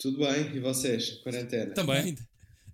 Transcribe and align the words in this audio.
Tudo 0.00 0.18
bem, 0.18 0.56
e 0.56 0.60
vocês? 0.60 1.10
Quarentena? 1.22 1.74
Também. 1.74 2.14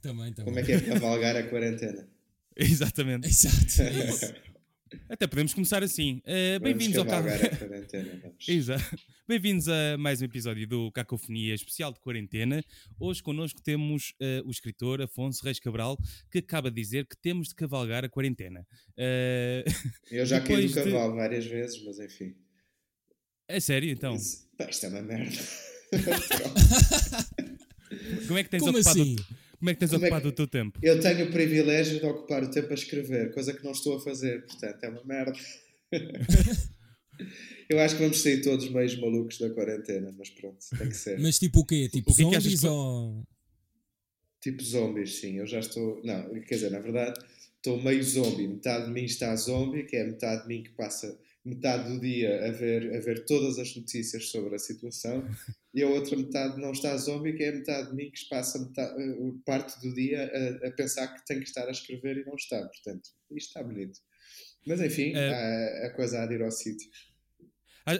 Também, 0.00 0.32
também. 0.32 0.44
Como 0.44 0.58
é 0.58 0.62
que 0.62 0.72
é 0.72 0.80
cavalgar 0.80 1.34
a 1.36 1.42
quarentena? 1.42 2.08
Exatamente. 2.56 3.26
Exato. 3.26 3.82
É. 3.82 4.46
Até 5.10 5.26
podemos 5.26 5.52
começar 5.52 5.82
assim. 5.82 6.22
Uh, 6.24 6.60
Bem-vindos 6.60 6.96
ao 6.96 7.04
cavalgar 7.04 7.40
Carro. 7.40 7.54
a 7.54 7.56
quarentena, 7.56 8.20
vamos. 8.22 8.36
Exato. 8.48 8.96
Bem-vindos 9.26 9.66
a 9.68 9.98
mais 9.98 10.22
um 10.22 10.26
episódio 10.26 10.68
do 10.68 10.92
Cacofonia 10.92 11.52
Especial 11.52 11.92
de 11.92 11.98
Quarentena. 11.98 12.64
Hoje 13.00 13.20
connosco 13.20 13.60
temos 13.60 14.14
eh, 14.20 14.40
o 14.44 14.50
escritor 14.52 15.02
Afonso 15.02 15.44
Reis 15.44 15.58
Cabral, 15.58 15.98
que 16.30 16.38
acaba 16.38 16.70
de 16.70 16.80
dizer 16.80 17.04
que 17.08 17.16
temos 17.16 17.48
de 17.48 17.56
cavalgar 17.56 18.04
a 18.04 18.08
quarentena. 18.08 18.64
Eh, 18.96 19.64
Eu 20.12 20.24
já 20.24 20.40
caí 20.40 20.62
do 20.62 20.68
Depois 20.68 20.86
de- 20.86 20.92
cavalo 20.92 21.16
várias 21.16 21.44
vezes, 21.44 21.84
mas 21.84 21.98
enfim. 21.98 22.36
é 23.48 23.58
sério, 23.58 23.90
então? 23.90 24.14
Isso, 24.14 24.48
pá, 24.56 24.70
isto 24.70 24.86
é 24.86 24.88
uma 24.90 25.02
merda. 25.02 25.36
Como 28.26 28.38
é 28.38 28.44
que 28.44 28.50
tens 28.50 28.60
Como 28.60 28.72
ocupado, 28.76 29.00
assim? 29.00 29.14
o- 29.14 29.56
como 29.58 29.70
é 29.70 29.74
que 29.74 29.80
tens 29.80 29.90
Como 29.90 30.04
é 30.04 30.08
ocupado 30.08 30.22
que- 30.22 30.28
o 30.28 30.32
teu 30.32 30.46
tempo? 30.46 30.78
Eu 30.82 31.00
tenho 31.00 31.26
o 31.28 31.32
privilégio 31.32 31.98
de 31.98 32.06
ocupar 32.06 32.42
o 32.44 32.50
tempo 32.50 32.70
a 32.70 32.74
escrever, 32.74 33.32
coisa 33.32 33.52
que 33.54 33.64
não 33.64 33.72
estou 33.72 33.96
a 33.96 34.00
fazer, 34.00 34.44
portanto 34.44 34.84
é 34.84 34.88
uma 34.88 35.02
merda. 35.04 35.32
Eu 37.68 37.80
acho 37.80 37.96
que 37.96 38.02
vamos 38.02 38.20
sair 38.22 38.42
todos 38.42 38.68
meio 38.70 39.00
malucos 39.00 39.38
da 39.38 39.50
quarentena, 39.50 40.14
mas 40.16 40.30
pronto, 40.30 40.58
tem 40.78 40.88
que 40.88 40.96
ser. 40.96 41.18
Mas 41.18 41.38
tipo 41.38 41.60
o 41.60 41.64
quê? 41.64 41.88
Tipo 41.88 42.12
O 42.12 42.14
que 42.14 42.22
é 42.22 42.28
que 42.28 42.36
achas 42.36 42.52
zombies 42.52 42.60
que- 42.60 42.66
ou. 42.68 43.26
Tipo 44.40 44.62
zombies, 44.62 45.16
sim, 45.18 45.38
eu 45.38 45.46
já 45.46 45.58
estou. 45.58 46.00
Não, 46.04 46.28
quer 46.42 46.54
dizer, 46.56 46.70
na 46.70 46.78
verdade, 46.78 47.18
estou 47.56 47.82
meio 47.82 48.02
zombie. 48.04 48.46
Metade 48.46 48.84
de 48.86 48.92
mim 48.92 49.04
está 49.04 49.34
zombie, 49.34 49.82
que 49.84 49.96
é 49.96 50.04
metade 50.04 50.42
de 50.42 50.48
mim 50.48 50.62
que 50.62 50.70
passa 50.70 51.18
metade 51.46 51.88
do 51.92 52.00
dia 52.00 52.46
a 52.48 52.50
ver, 52.50 52.94
a 52.94 53.00
ver 53.00 53.24
todas 53.24 53.58
as 53.58 53.74
notícias 53.76 54.28
sobre 54.30 54.54
a 54.54 54.58
situação, 54.58 55.24
e 55.72 55.82
a 55.82 55.88
outra 55.88 56.16
metade 56.16 56.60
não 56.60 56.72
está 56.72 56.96
zombie, 56.96 57.34
que 57.34 57.44
é 57.44 57.48
a 57.50 57.52
metade 57.52 57.90
de 57.90 57.94
mim 57.96 58.10
que 58.10 58.28
passa 58.28 58.58
metade- 58.58 59.00
eh, 59.00 59.16
parte 59.44 59.80
do 59.80 59.94
dia 59.94 60.30
a, 60.62 60.68
a 60.68 60.70
pensar 60.72 61.08
que 61.08 61.24
tem 61.24 61.38
que 61.38 61.44
estar 61.46 61.66
a 61.68 61.70
escrever 61.70 62.18
e 62.18 62.24
não 62.24 62.34
está. 62.34 62.58
Portanto, 62.66 63.08
isto 63.30 63.48
está 63.48 63.62
bonito. 63.62 63.98
Mas 64.66 64.80
enfim, 64.80 65.12
É. 65.14 65.84
a, 65.84 65.86
a 65.86 65.90
coisa 65.90 66.20
há 66.22 66.26
de 66.26 66.34
ir 66.34 66.42
ao 66.42 66.50
sítio. 66.50 66.90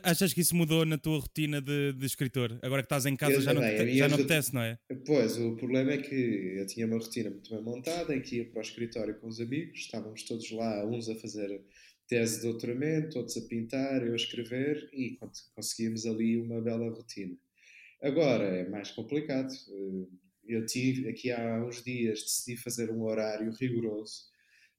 Achas 0.02 0.32
que 0.34 0.40
isso 0.40 0.56
mudou 0.56 0.84
na 0.84 0.98
tua 0.98 1.20
rotina 1.20 1.60
de, 1.60 1.92
de 1.92 2.06
escritor? 2.06 2.58
Agora 2.60 2.82
que 2.82 2.86
estás 2.86 3.06
em 3.06 3.14
casa 3.14 3.34
Eu 3.34 3.40
já 3.40 3.54
não, 3.54 3.62
te- 3.62 3.96
já 3.96 4.08
não 4.08 4.16
apetece, 4.16 4.52
não 4.52 4.60
é? 4.60 4.76
Pois, 5.06 5.38
o 5.38 5.54
problema 5.54 5.92
é 5.92 5.98
que 5.98 6.54
eu 6.58 6.66
tinha 6.66 6.86
uma 6.88 6.96
rotina 6.98 7.30
muito 7.30 7.48
bem 7.54 7.62
montada, 7.62 8.12
em 8.12 8.20
que 8.20 8.38
ia 8.38 8.46
para 8.50 8.58
o 8.58 8.62
escritório 8.62 9.14
com 9.20 9.28
os 9.28 9.40
amigos, 9.40 9.78
estávamos 9.78 10.24
todos 10.24 10.50
lá, 10.50 10.84
uns 10.84 11.08
a 11.08 11.14
fazer 11.14 11.60
tese 12.08 12.36
de 12.40 12.42
doutoramento, 12.48 13.18
outros 13.18 13.36
a 13.36 13.42
pintar, 13.48 14.06
eu 14.06 14.12
a 14.12 14.16
escrever, 14.16 14.88
e 14.92 15.16
con- 15.16 15.30
conseguíamos 15.54 16.06
ali 16.06 16.36
uma 16.40 16.60
bela 16.60 16.88
rotina. 16.90 17.36
Agora 18.02 18.44
é 18.44 18.68
mais 18.68 18.90
complicado. 18.90 19.52
Eh, 19.52 20.06
Eu 20.48 20.64
tive, 20.64 21.08
aqui 21.08 21.32
há 21.32 21.64
uns 21.64 21.82
dias, 21.82 22.22
decidi 22.22 22.56
fazer 22.56 22.90
um 22.92 23.02
horário 23.02 23.50
rigoroso. 23.60 24.26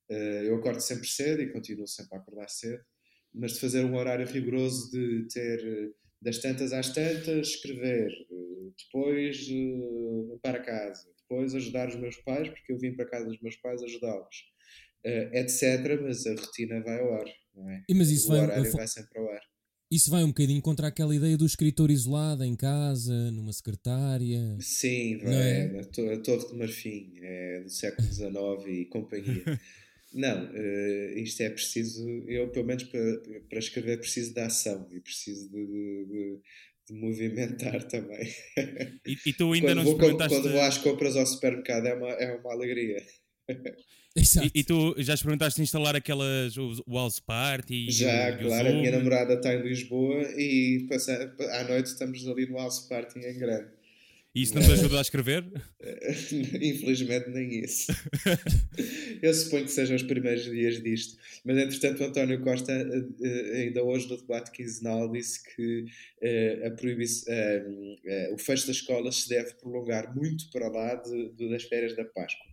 Eh, 0.10 0.44
Eu 0.48 0.56
acordo 0.58 0.80
sempre 0.82 1.08
cedo 1.08 1.42
e 1.42 1.52
continuo 1.52 1.88
sempre 1.88 2.18
a 2.18 2.22
acordar 2.22 2.50
cedo, 2.50 2.84
mas 3.34 3.54
de 3.54 3.60
fazer 3.60 3.84
um 3.86 3.96
horário 3.98 4.26
rigoroso 4.26 4.90
de 4.92 5.28
ter 5.34 5.60
eh, 5.66 5.92
das 6.22 6.40
tantas 6.40 6.72
às 6.74 6.90
tantas, 6.94 7.50
escrever, 7.50 8.10
depois 8.78 9.48
eh, 9.50 10.32
limpar 10.32 10.56
a 10.56 10.62
casa, 10.64 11.08
depois 11.22 11.54
ajudar 11.54 11.90
os 11.90 11.96
meus 11.96 12.16
pais, 12.18 12.48
porque 12.50 12.72
eu 12.72 12.78
vim 12.80 12.96
para 12.96 13.06
casa 13.10 13.26
dos 13.28 13.42
meus 13.42 13.58
pais 13.58 13.84
ajudá-los, 13.84 14.38
etc. 15.04 16.00
Mas 16.02 16.26
a 16.26 16.32
rotina 16.36 16.82
vai 16.82 17.00
ao 17.00 17.14
ar, 17.14 17.26
não 17.56 17.70
é? 17.70 17.84
E 17.90 17.94
mas 17.94 18.10
isso 18.12 18.28
o 18.28 18.30
vai, 18.30 18.40
horário 18.42 18.72
vai 18.72 18.88
sempre 18.88 19.20
ao 19.20 19.30
ar. 19.32 19.42
isso 19.92 20.10
vai 20.12 20.24
um 20.24 20.28
bocadinho 20.28 20.62
contra 20.62 20.88
aquela 20.88 21.16
ideia 21.16 21.38
do 21.38 21.46
escritor 21.46 21.90
isolado 21.90 22.44
em 22.44 22.56
casa, 22.56 23.32
numa 23.32 23.54
secretária. 23.54 24.58
Sim, 24.60 25.18
vai, 25.18 25.32
Não 25.32 25.40
é? 25.40 25.76
é? 25.78 25.80
a, 25.80 25.84
to- 25.86 26.10
a 26.12 26.18
Torre 26.18 26.48
de 26.48 26.56
Marfim, 26.56 27.14
é 27.22 27.62
do 27.62 27.70
século 27.70 28.08
XIX 28.08 28.38
e 28.68 28.86
companhia. 28.86 29.44
Não, 30.14 30.50
eh, 30.56 31.14
isto 31.18 31.42
é 31.44 31.50
preciso, 31.50 32.02
eu 32.28 32.50
pelo 32.50 32.66
menos 32.66 32.84
para, 32.86 33.22
para 33.50 33.60
escrever 33.60 34.00
preciso 34.00 34.34
de 34.34 34.40
ação 34.40 34.88
e 34.92 35.02
preciso 35.02 35.50
de, 35.52 35.66
de- 35.68 36.06
de- 36.06 36.40
de 36.88 36.94
movimentar 36.94 37.84
também. 37.90 38.26
E, 39.06 39.18
e 39.26 39.34
tu 39.34 39.52
ainda 39.52 39.68
quando, 39.68 39.76
não 39.76 39.84
vou, 39.84 39.94
experimentaste. 39.94 40.36
quando 40.42 40.52
vou 40.54 40.62
às 40.62 40.78
compras 40.78 41.16
ao 41.18 41.26
supermercado 41.26 41.86
é 41.88 41.94
uma, 41.94 42.10
é 42.12 42.34
uma 42.38 42.54
alegria. 42.54 43.06
Exato. 44.18 44.48
E, 44.54 44.60
e 44.60 44.64
tu 44.64 44.96
já 44.98 45.14
experimentaste 45.14 45.62
instalar 45.62 45.96
aquelas 45.96 46.58
o 46.58 46.74
House 46.88 47.20
Party? 47.20 47.88
e 47.88 47.92
Já, 47.92 48.30
e 48.32 48.36
o 48.44 48.48
claro, 48.48 48.70
a 48.70 48.74
minha 48.74 48.92
namorada 48.92 49.36
está 49.36 49.54
em 49.54 49.62
Lisboa 49.62 50.22
e 50.38 50.86
passa, 50.90 51.34
à 51.52 51.64
noite 51.66 51.88
estamos 51.88 52.28
ali 52.28 52.48
no 52.48 52.56
house 52.58 52.80
party 52.88 53.20
em 53.20 53.38
grande. 53.38 53.78
E 54.36 54.44
isso 54.44 54.54
não 54.54 54.62
te 54.62 54.72
ajuda 54.72 55.00
a 55.00 55.02
escrever? 55.02 55.46
Infelizmente 56.62 57.30
nem 57.30 57.64
isso. 57.64 57.92
Eu 59.22 59.34
suponho 59.34 59.66
que 59.66 59.72
sejam 59.72 59.96
os 59.96 60.04
primeiros 60.04 60.44
dias 60.44 60.82
disto. 60.84 61.18
Mas 61.44 61.58
entretanto 61.58 62.02
o 62.04 62.06
António 62.06 62.42
Costa 62.42 62.72
eh, 62.72 63.06
eh, 63.24 63.62
ainda 63.64 63.84
hoje 63.84 64.08
no 64.08 64.18
debate 64.18 64.52
quinzenal 64.52 65.12
disse 65.12 65.40
que 65.56 65.86
eh, 66.22 66.68
a 66.68 67.32
eh, 67.32 68.30
o 68.32 68.38
fecho 68.38 68.68
das 68.68 68.76
escolas 68.76 69.24
se 69.24 69.30
deve 69.30 69.56
prolongar 69.56 70.16
muito 70.16 70.52
para 70.52 70.68
lá 70.70 70.94
de- 70.96 71.30
de- 71.34 71.50
das 71.50 71.64
férias 71.64 71.96
da 71.96 72.06
Páscoa. 72.06 72.46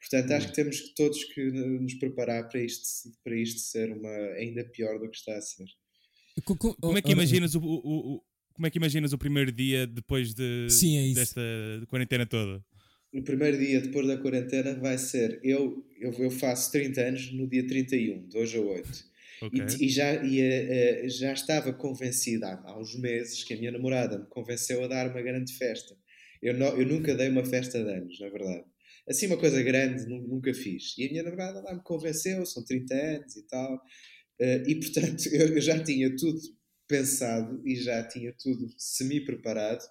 Portanto, 0.00 0.30
acho 0.32 0.48
que 0.48 0.54
temos 0.54 0.94
todos 0.94 1.22
que 1.24 1.42
nos 1.50 1.94
preparar 1.94 2.48
para 2.48 2.60
isto, 2.62 2.84
para 3.22 3.36
isto 3.36 3.60
ser 3.60 3.92
uma, 3.92 4.08
ainda 4.34 4.64
pior 4.64 4.98
do 4.98 5.10
que 5.10 5.16
está 5.16 5.36
a 5.36 5.40
ser. 5.42 5.66
Co- 6.44 6.56
co- 6.56 6.74
Como 6.76 6.96
é 6.96 7.02
que 7.02 7.08
ora- 7.08 7.14
imaginas 7.16 7.54
o, 7.54 7.60
o- 7.60 8.14
o- 8.16 8.22
como 8.54 8.66
é 8.66 8.70
que 8.70 8.78
imaginas 8.78 9.12
o 9.12 9.18
primeiro 9.18 9.52
dia 9.52 9.86
depois 9.86 10.32
de, 10.34 10.66
Sim, 10.70 11.10
é 11.10 11.14
desta 11.14 11.40
quarentena 11.88 12.26
toda? 12.26 12.64
O 13.12 13.22
primeiro 13.22 13.58
dia 13.58 13.80
depois 13.80 14.06
da 14.06 14.16
quarentena 14.16 14.74
vai 14.78 14.96
ser. 14.96 15.40
Eu, 15.42 15.84
eu, 15.98 16.12
eu 16.12 16.30
faço 16.30 16.70
30 16.72 17.00
anos 17.00 17.32
no 17.32 17.46
dia 17.48 17.66
31, 17.66 18.26
de 18.28 18.38
hoje 18.38 18.56
a 18.56 18.60
8. 18.60 19.10
Ok. 19.42 19.58
E, 19.80 19.86
e 19.86 19.88
já, 19.88 20.14
e, 20.24 20.40
eh, 20.40 21.08
já 21.08 21.32
estava 21.32 21.72
convencida 21.72 22.46
há, 22.48 22.70
há 22.70 22.78
uns 22.78 22.94
meses 22.96 23.42
que 23.42 23.54
a 23.54 23.56
minha 23.56 23.72
namorada 23.72 24.18
me 24.18 24.26
convenceu 24.26 24.84
a 24.84 24.86
dar 24.86 25.10
uma 25.10 25.20
grande 25.22 25.52
festa. 25.54 25.96
Eu, 26.40 26.54
não, 26.54 26.68
eu 26.78 26.86
nunca 26.86 27.14
dei 27.14 27.28
uma 27.28 27.44
festa 27.44 27.82
de 27.82 27.90
anos, 27.90 28.18
na 28.20 28.28
verdade. 28.28 28.64
Assim, 29.08 29.26
uma 29.26 29.38
coisa 29.38 29.62
grande 29.62 30.06
nu- 30.06 30.26
nunca 30.28 30.52
fiz. 30.54 30.94
E 30.98 31.06
a 31.06 31.10
minha 31.10 31.22
namorada 31.22 31.60
lá 31.62 31.74
me 31.74 31.82
convenceu, 31.82 32.44
são 32.46 32.64
30 32.64 32.94
anos 32.94 33.36
e 33.36 33.42
tal. 33.46 33.80
Eh, 34.40 34.64
e 34.68 34.76
portanto, 34.80 35.26
eu, 35.32 35.48
eu 35.56 35.60
já 35.62 35.82
tinha 35.84 36.14
tudo 36.16 36.40
pensado 36.88 37.62
e 37.66 37.76
já 37.76 38.02
tinha 38.08 38.34
tudo 38.38 38.66
semi-preparado. 38.78 39.84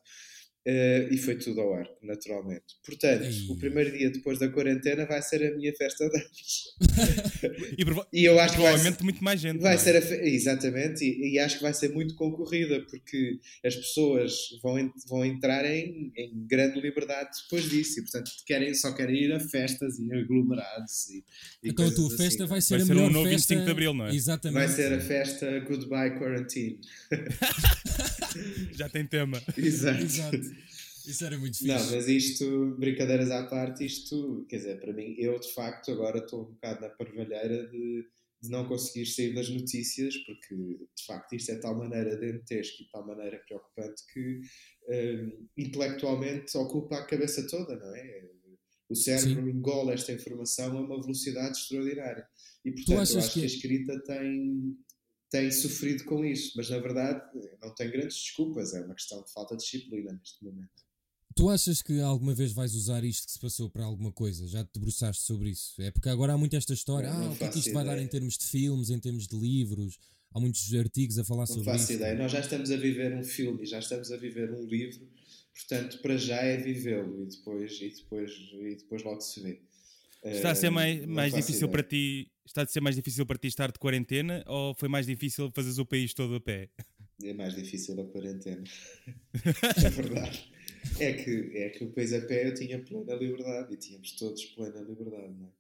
Eh, 0.66 1.08
e 1.12 1.18
foi 1.18 1.36
tudo 1.36 1.62
ao 1.62 1.74
ar, 1.74 1.88
naturalmente. 2.04 2.64
Portanto, 2.86 3.24
Ei. 3.24 3.48
o 3.50 3.56
primeiro 3.58 3.98
dia 3.98 4.10
depois 4.12 4.38
da 4.40 4.50
quarentena 4.50 5.06
vai 5.06 5.22
ser 5.22 5.44
a 5.52 5.56
minha 5.56 5.74
festa 5.76 6.08
de 6.10 6.18
anos. 6.18 6.76
E 8.14 8.22
E 8.22 8.26
eu 8.26 8.40
acho 8.40 8.56
que 8.56 8.62
vai 8.62 8.78
ser- 8.78 9.04
muito 9.04 9.24
mais 9.24 9.40
gente. 9.40 9.60
Vai 9.62 9.76
é? 9.76 9.78
ser 9.78 9.96
a 9.96 10.28
exatamente, 10.28 11.04
e, 11.06 11.34
e 11.34 11.40
acho 11.40 11.58
que 11.58 11.64
vai 11.64 11.74
ser 11.74 11.90
muito 11.94 12.16
concorrida, 12.16 12.82
porque 12.90 13.40
as 13.66 13.76
pessoas 13.76 14.34
vão, 14.62 14.76
vão 15.08 15.26
entrar 15.26 15.66
em, 15.66 16.12
em 16.16 16.46
grande 16.48 16.80
liberdade 16.82 17.30
depois 17.44 17.70
disso, 17.70 18.00
e 18.00 18.04
portanto 18.04 18.32
querem, 18.46 18.74
só 18.74 18.92
querem 18.94 19.16
ir 19.24 19.32
a 19.32 19.40
festas 19.40 19.98
e 20.00 20.12
aglomerados. 20.14 21.10
E, 21.10 21.18
e 21.64 21.70
Então 21.70 21.86
a 21.88 21.90
tua 21.92 22.08
coisas 22.10 22.18
festa 22.18 22.44
assim. 22.44 22.50
vai 22.52 22.62
ser 22.62 22.74
Vai 22.76 22.82
a 22.82 22.86
ser 22.86 22.92
um 22.92 22.96
melhor 22.96 23.12
novo 23.12 23.30
festa. 23.30 23.54
25 23.54 23.66
de 23.66 23.72
Abril, 23.72 23.94
não 23.94 24.08
é? 24.08 24.16
Exatamente. 24.16 24.66
Vai 24.66 24.68
ser 24.76 24.94
a 24.94 25.00
festa 25.00 25.60
Goodbye 25.62 26.18
Quarantine. 26.20 26.80
Já 28.74 28.90
tem 28.90 29.06
tema. 29.06 29.42
Exato. 29.58 30.04
Exato. 30.04 30.38
Isso 31.08 31.26
era 31.26 31.38
muito 31.40 31.58
fixe. 31.58 31.68
Não, 31.68 31.92
mas 31.92 32.08
isto, 32.08 32.76
brincadeiras 32.78 33.32
à 33.32 33.48
parte, 33.48 33.84
isto, 33.86 34.46
quer 34.48 34.58
dizer, 34.58 34.80
para 34.80 34.94
mim, 34.94 35.16
eu 35.18 35.40
de 35.40 35.52
facto 35.54 35.92
agora 35.92 36.20
estou 36.20 36.42
um 36.44 36.54
bocado 36.54 36.82
na 36.82 36.90
parvalheira 36.90 37.68
de, 37.68 38.06
de 38.44 38.50
não 38.50 38.68
conseguir 38.68 39.06
sair 39.08 39.34
das 39.34 39.50
notícias, 39.50 40.16
porque 40.18 40.56
de 40.56 41.06
facto 41.08 41.34
isto 41.34 41.52
é 41.52 41.56
de 41.56 41.62
tal 41.62 41.76
maneira 41.78 42.16
dantesco 42.16 42.84
e 42.84 42.86
de 42.86 42.92
tal 42.92 43.08
maneira 43.08 43.42
preocupante 43.48 44.04
que 44.14 44.42
hum, 44.88 45.48
intelectualmente 45.58 46.56
ocupa 46.58 46.98
a 46.98 47.06
cabeça 47.06 47.48
toda, 47.48 47.76
não 47.76 47.96
é? 47.96 48.30
O 48.90 48.96
cérebro 48.96 49.48
engole 49.50 49.92
esta 49.94 50.12
informação 50.12 50.78
a 50.78 50.82
uma 50.82 51.02
velocidade 51.02 51.58
extraordinária. 51.58 52.28
E 52.66 52.72
portanto, 52.72 52.92
eu 52.96 53.02
achas 53.02 53.18
acho 53.18 53.34
que 53.34 53.40
que- 53.40 53.46
a 53.46 53.48
escrita 53.48 54.00
tem, 54.04 54.76
tem 55.30 55.52
sofrido 55.52 56.04
com 56.06 56.24
isso, 56.26 56.54
mas 56.56 56.70
na 56.70 56.80
verdade 56.80 57.22
não 57.62 57.74
tem 57.76 57.90
grandes 57.92 58.16
desculpas, 58.18 58.74
é 58.74 58.82
uma 58.82 58.96
questão 58.96 59.24
de 59.24 59.32
falta 59.32 59.56
de 59.56 59.64
disciplina 59.64 60.12
neste 60.14 60.44
momento. 60.44 60.70
Tu 61.36 61.48
achas 61.50 61.82
que 61.82 62.02
alguma 62.02 62.34
vez 62.34 62.52
vais 62.52 62.76
usar 62.76 63.04
isto 63.04 63.26
que 63.28 63.32
se 63.34 63.40
passou 63.40 63.70
para 63.70 63.86
alguma 63.86 64.12
coisa? 64.12 64.46
Já 64.48 64.64
te 64.64 64.72
debruçaste 64.74 65.24
sobre 65.24 65.52
isso? 65.52 65.80
É 65.82 65.90
porque 65.92 66.10
agora 66.10 66.34
há 66.34 66.38
muito 66.38 66.56
esta 66.56 66.74
história. 66.74 67.08
Eu 67.08 67.14
não 67.14 67.28
Ah, 67.28 67.32
o 67.32 67.36
que 67.38 67.44
é 67.44 67.48
que 67.48 67.54
faço 67.54 67.60
isto 67.60 67.74
vai 67.74 67.86
dar 67.86 67.94
ideia. 67.94 68.06
em 68.06 68.10
termos 68.10 68.38
de 68.38 68.46
filmes, 68.46 68.90
em 68.90 69.00
termos 69.00 69.28
de 69.28 69.38
livros? 69.38 69.98
Há 70.34 70.40
muitos 70.40 70.74
artigos 70.74 71.18
a 71.18 71.24
falar 71.24 71.42
Não 71.42 71.48
sobre 71.48 71.64
faço 71.66 71.84
isso. 71.86 71.94
ideia. 71.94 72.16
Nós 72.18 72.32
já 72.32 72.40
estamos 72.42 72.70
a 72.72 72.76
viver 72.78 73.16
um 73.16 73.24
filme, 73.24 73.66
já 73.66 73.80
estamos 73.80 74.12
a 74.12 74.18
viver 74.18 74.52
um 74.52 74.66
livro, 74.66 75.08
portanto, 75.56 76.02
para 76.02 76.18
já 76.18 76.42
é 76.42 76.58
vivê-lo 76.58 77.24
e 77.24 77.28
depois, 77.28 77.72
e, 77.80 77.90
depois, 77.90 78.32
e 78.54 78.76
depois 78.76 79.04
logo 79.04 79.22
se 79.22 79.40
vê. 79.42 79.62
Está 80.24 80.52
a 80.52 80.56
ser 80.56 80.70
mais, 80.70 81.06
mais 81.06 81.34
difícil 81.34 81.68
ideia. 81.68 81.72
para 81.72 81.84
ti. 81.84 82.32
Está 82.46 82.64
a 82.64 82.68
ser 82.68 82.82
mais 82.82 82.96
difícil 82.96 83.26
para 83.26 83.38
ti 83.38 83.48
estar 83.48 83.72
de 83.72 83.80
quarentena 83.80 84.44
ou 84.48 84.74
foi 84.74 84.90
mais 84.90 85.06
difícil 85.06 85.52
fazeres 85.54 85.78
o 85.78 85.86
país 85.86 86.14
todo 86.14 86.36
a 86.36 86.42
pé? 86.42 86.70
É 87.24 87.34
mais 87.34 87.56
difícil 87.56 88.00
a 88.00 88.06
quarentena. 88.06 88.64
é 89.86 89.90
verdade. 89.90 90.52
É 91.00 91.14
que, 91.14 91.52
é 91.58 91.70
que 91.70 91.84
o 91.84 91.92
país 91.92 92.14
a 92.14 92.22
pé 92.22 92.48
eu 92.48 92.54
tinha 92.54 92.80
plena 92.80 93.14
liberdade 93.16 93.74
e 93.74 93.78
tínhamos 93.78 94.12
todos 94.14 94.44
plena 94.46 94.82
liberdade, 94.82 95.34
não 95.34 95.48
é? 95.48 95.60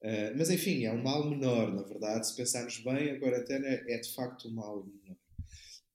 Uh, 0.00 0.38
mas 0.38 0.48
enfim, 0.50 0.84
é 0.84 0.92
um 0.92 1.02
mal 1.02 1.28
menor, 1.28 1.74
na 1.74 1.82
verdade. 1.82 2.28
Se 2.28 2.36
pensarmos 2.36 2.78
bem, 2.78 3.10
a 3.10 3.18
quarentena 3.18 3.66
é 3.66 3.98
de 3.98 4.14
facto 4.14 4.48
um 4.48 4.52
mal 4.52 4.86
menor. 4.86 5.17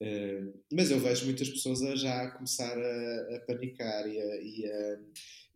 Uh, 0.02 0.54
mas 0.72 0.92
eu 0.92 1.00
vejo 1.00 1.26
muitas 1.26 1.50
pessoas 1.50 1.82
a 1.82 1.96
já 1.96 2.32
começar 2.32 2.78
a, 2.78 3.36
a 3.36 3.40
panicar 3.48 4.08
e 4.08 4.20
a, 4.20 4.36
e, 4.42 4.66
a, 4.66 5.00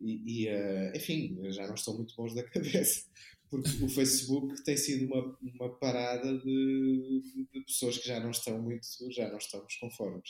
e, 0.02 0.50
a, 0.50 0.96
enfim, 0.96 1.38
já 1.52 1.68
não 1.68 1.76
estão 1.76 1.96
muito 1.96 2.16
bons 2.16 2.34
da 2.34 2.44
cabeça 2.50 3.04
porque 3.50 3.84
o 3.84 3.90
Facebook 3.90 4.64
tem 4.64 4.76
sido 4.76 5.06
uma, 5.06 5.38
uma 5.42 5.70
parada 5.78 6.38
de, 6.38 7.22
de, 7.54 7.62
pessoas 7.66 7.98
que 7.98 8.08
já 8.08 8.20
não 8.20 8.32
estão 8.32 8.62
muito, 8.62 8.86
já 9.12 9.30
não 9.30 9.38
estamos 9.38 9.76
conformes. 9.76 10.30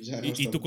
Já 0.00 0.20
não 0.20 0.28
e, 0.28 0.30
e, 0.30 0.50
tu 0.50 0.60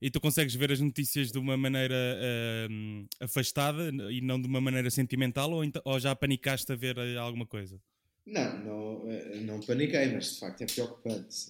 e 0.00 0.10
tu 0.10 0.20
consegues 0.20 0.54
ver 0.54 0.70
as 0.70 0.80
notícias 0.80 1.32
de 1.32 1.38
uma 1.38 1.56
maneira 1.56 1.94
uh, 1.94 3.06
afastada 3.20 3.90
e 4.10 4.20
não 4.20 4.40
de 4.40 4.46
uma 4.46 4.60
maneira 4.60 4.90
sentimental 4.90 5.50
ou, 5.50 5.64
então, 5.64 5.80
ou 5.84 5.98
já 5.98 6.14
panicaste 6.14 6.70
a 6.70 6.76
ver 6.76 6.98
alguma 7.16 7.46
coisa? 7.46 7.80
Não, 8.26 8.64
não, 8.64 9.10
eh, 9.10 9.40
não 9.40 9.60
paniquei, 9.60 10.12
mas 10.12 10.34
de 10.34 10.40
facto 10.40 10.62
é 10.62 10.66
preocupante. 10.66 11.46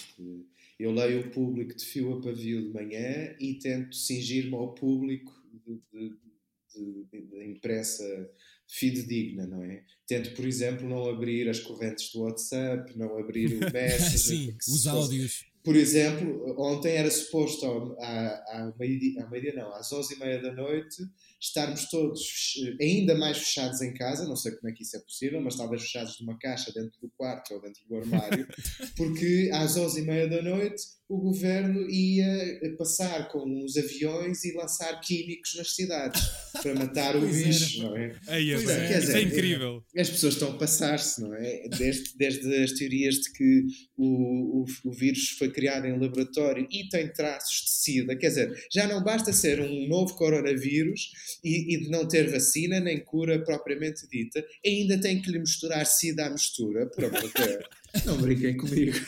Eu 0.79 0.93
leio 0.93 1.21
o 1.21 1.31
público 1.31 1.75
de 1.75 1.85
fio 1.85 2.15
a 2.15 2.21
pavio 2.21 2.63
de 2.63 2.73
manhã 2.73 3.35
e 3.39 3.55
tento 3.55 3.95
cingir-me 3.95 4.55
ao 4.55 4.75
público 4.75 5.33
de, 5.65 5.81
de, 5.93 7.07
de, 7.13 7.23
de 7.23 7.45
impressa 7.45 8.31
fidedigna, 8.67 9.47
não 9.47 9.63
é? 9.63 9.85
Tento, 10.07 10.35
por 10.35 10.45
exemplo, 10.45 10.89
não 10.89 11.09
abrir 11.09 11.49
as 11.49 11.61
correntes 11.61 12.11
do 12.13 12.23
WhatsApp, 12.23 12.97
não 12.99 13.19
abrir 13.19 13.55
o 13.55 13.61
Messenger. 13.73 14.19
Sim, 14.19 14.57
os 14.69 14.87
áudios. 14.87 15.47
Por 15.63 15.77
exemplo, 15.77 16.55
ontem 16.59 16.95
era 16.95 17.11
suposto 17.11 17.97
à, 17.99 18.29
à 18.49 18.75
meia-dia, 18.79 19.27
meia 19.31 19.55
não, 19.55 19.73
às 19.75 19.91
11h30 19.91 20.43
da 20.43 20.53
noite, 20.53 21.03
estarmos 21.45 21.89
todos 21.91 22.55
ainda 22.81 23.15
mais 23.15 23.39
fechados 23.39 23.83
em 23.83 23.93
casa, 23.93 24.27
não 24.27 24.37
sei 24.37 24.53
como 24.53 24.71
é 24.71 24.73
que 24.73 24.83
isso 24.83 24.97
é 24.97 25.01
possível, 25.01 25.41
mas 25.41 25.57
talvez 25.57 25.83
fechados 25.83 26.19
numa 26.21 26.39
caixa 26.39 26.73
dentro 26.73 26.99
do 27.01 27.11
quarto 27.17 27.55
ou 27.55 27.61
dentro 27.61 27.83
do 27.87 27.97
armário, 27.97 28.49
porque 28.97 29.51
às 29.53 29.77
11h30 29.77 30.29
da 30.29 30.43
noite 30.43 30.83
o 31.07 31.19
governo 31.19 31.89
ia 31.91 32.59
passar 32.79 33.29
com 33.29 33.63
os 33.63 33.77
aviões 33.77 34.43
e 34.45 34.55
lançar 34.55 34.99
químicos 35.01 35.55
nas 35.55 35.75
cidades 35.75 36.23
para 36.63 36.75
matar 36.75 37.15
o 37.15 37.21
bicho, 37.29 37.83
não 37.83 37.97
é? 37.97 38.19
Aí 38.27 38.51
é, 38.51 38.55
é, 38.55 38.99
dizer, 39.01 39.17
é 39.17 39.23
incrível. 39.23 39.85
As 39.97 40.09
pessoas 40.09 40.35
estão 40.35 40.53
a 40.53 40.59
passar-se, 40.59 41.21
não 41.21 41.35
é? 41.35 41.69
Desde, 41.77 42.17
desde 42.17 42.65
as 42.65 42.73
teorias 42.73 43.17
de 43.17 43.33
que 43.33 43.67
o, 43.99 44.63
o, 44.63 44.65
o, 44.87 44.93
vírus 44.93 45.31
foi 45.39 45.53
criado 45.53 45.87
em 45.87 45.99
laboratório 45.99 46.67
e 46.71 46.89
tem 46.89 47.13
traços 47.13 47.65
de 47.65 47.71
SIDA, 47.71 48.17
quer 48.17 48.29
dizer, 48.29 48.67
já 48.73 48.89
não 48.89 49.03
basta 49.03 49.31
ser 49.33 49.61
um 49.61 49.87
novo 49.87 50.15
coronavírus 50.17 51.11
e, 51.43 51.75
e 51.75 51.81
de 51.85 51.91
não 51.91 52.07
ter 52.07 52.31
vacina 52.31 52.81
nem 52.81 53.01
cura 53.01 53.43
propriamente 53.43 54.07
dita, 54.09 54.45
ainda 54.65 54.99
tem 54.99 55.21
que 55.21 55.31
lhe 55.31 55.39
misturar 55.39 55.85
SIDA 55.87 56.27
à 56.27 56.31
mistura, 56.31 56.87
por 56.87 57.05
amor 57.05 57.23
de 57.23 57.33
Deus. 57.33 57.65
Não 58.05 58.21
brinquem 58.21 58.57
comigo. 58.57 58.99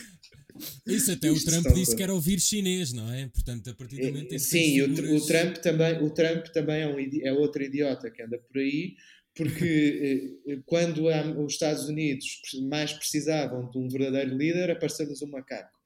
Isso 0.87 1.13
até 1.13 1.29
Isto 1.29 1.49
o 1.49 1.51
Trump 1.51 1.75
disse 1.75 1.97
que 1.97 2.03
era 2.03 2.15
ouvir 2.15 2.41
chinês, 2.41 2.93
não 2.93 3.13
é? 3.13 3.27
Portanto, 3.27 3.69
a 3.69 3.75
partir 3.75 3.97
do 3.97 4.07
momento 4.07 4.27
em 4.27 4.29
que 4.29 4.39
Sim, 4.39 4.81
o, 4.83 5.17
o, 5.17 5.27
Trump 5.27 5.57
também, 5.57 6.03
o 6.03 6.11
Trump 6.11 6.47
também 6.47 6.83
é, 6.83 6.87
um, 6.87 6.97
é 7.23 7.33
outro 7.33 7.63
idiota 7.63 8.11
que 8.11 8.23
anda 8.23 8.39
por 8.39 8.59
aí, 8.59 8.95
porque 9.35 10.39
eh, 10.49 10.59
quando 10.65 11.09
os 11.45 11.53
Estados 11.53 11.89
Unidos 11.89 12.41
mais 12.71 12.93
precisavam 12.93 13.71
de 13.71 13.79
um 13.79 13.89
verdadeiro 13.89 14.35
líder, 14.35 14.71
apareceu-lhes 14.71 15.21
um 15.21 15.29
macaco. 15.29 15.77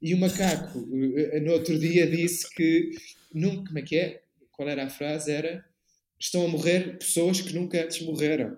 E 0.00 0.14
o 0.14 0.18
macaco, 0.18 0.88
eh, 1.16 1.40
no 1.40 1.52
outro 1.52 1.78
dia, 1.78 2.06
disse 2.06 2.48
que. 2.54 2.90
Nunca, 3.34 3.66
como 3.66 3.78
é 3.78 3.82
que 3.82 3.96
é? 3.96 4.22
Qual 4.52 4.68
era 4.68 4.86
a 4.86 4.90
frase? 4.90 5.32
Era: 5.32 5.64
Estão 6.20 6.44
a 6.44 6.48
morrer 6.48 6.98
pessoas 6.98 7.40
que 7.40 7.54
nunca 7.54 7.82
antes 7.82 8.02
morreram. 8.02 8.56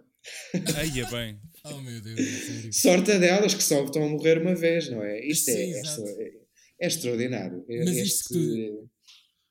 Aí 0.77 1.01
é 1.01 1.11
bem. 1.11 1.39
Oh 1.65 1.81
meu 1.81 2.01
Deus, 2.01 2.19
é 2.19 2.25
sério. 2.25 2.73
Sorte 2.73 3.19
delas 3.21 3.55
que 3.55 3.63
só 3.63 3.85
estão 3.85 4.03
a 4.03 4.09
morrer 4.09 4.43
uma 4.43 4.53
vez, 4.53 4.91
não 4.91 5.01
é? 5.01 5.25
Isto 5.25 5.53
é, 5.53 5.55
Sim, 5.55 5.75
é, 5.75 6.25
é, 6.25 6.33
é, 6.81 6.87
extraordinário. 6.89 7.65
Mas 7.69 7.89
este, 7.91 8.03
isto 8.03 8.29
que 8.29 8.35
tu, 8.35 8.91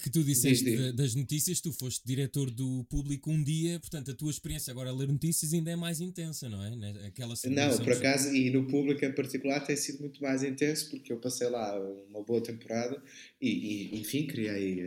que 0.02 0.10
tu 0.10 0.24
disseste 0.24 0.66
diz, 0.66 0.80
diz. 0.80 0.96
das 0.96 1.16
notícias, 1.16 1.62
tu 1.62 1.72
foste 1.72 2.02
diretor 2.06 2.50
do 2.50 2.84
público 2.86 3.30
um 3.32 3.44
dia, 3.44 3.80
portanto 3.80 4.12
a 4.12 4.14
tua 4.14 4.32
experiência 4.32 4.72
agora 4.72 4.90
a 4.90 4.94
ler 4.94 5.08
notícias 5.08 5.54
ainda 5.54 5.72
é 5.72 5.76
mais 5.76 6.02
intensa, 6.02 6.50
não 6.50 6.64
é? 6.64 6.76
Né, 6.76 6.94
aquela 7.06 7.36
não, 7.46 7.78
por 7.78 7.94
acaso, 7.94 8.34
e 8.36 8.50
no 8.50 8.68
público 8.68 9.06
em 9.06 9.14
particular 9.14 9.60
tem 9.62 9.76
sido 9.76 10.00
muito 10.00 10.22
mais 10.22 10.44
intenso 10.44 10.90
porque 10.90 11.14
eu 11.14 11.18
passei 11.18 11.48
lá 11.50 11.80
uma 12.10 12.24
boa 12.24 12.42
temporada 12.42 13.02
e, 13.40 13.94
e 13.94 14.00
enfim, 14.00 14.26
criei 14.26 14.86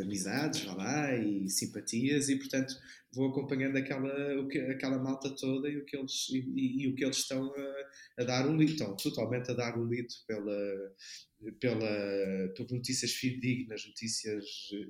amizades 0.00 0.64
lá 0.64 1.14
e 1.14 1.48
simpatias 1.48 2.28
e 2.28 2.36
portanto 2.36 2.74
vou 3.14 3.28
acompanhando 3.30 3.76
aquela, 3.76 4.40
o 4.40 4.48
que, 4.48 4.58
aquela 4.58 4.98
malta 4.98 5.30
toda 5.30 5.68
e 5.68 5.76
o 5.76 5.84
que 5.84 5.96
eles, 5.96 6.28
e, 6.30 6.38
e, 6.38 6.82
e 6.82 6.88
o 6.88 6.94
que 6.94 7.04
eles 7.04 7.18
estão 7.18 7.52
a, 7.54 8.22
a 8.22 8.24
dar 8.24 8.48
o 8.48 8.56
lito, 8.56 8.72
estão 8.72 8.96
totalmente 8.96 9.50
a 9.50 9.54
dar 9.54 9.78
o 9.78 9.84
lito 9.84 10.14
pela, 10.26 10.94
pela, 11.60 12.52
por 12.56 12.70
notícias 12.70 13.12
fidedignas, 13.12 13.86
notícias 13.86 14.44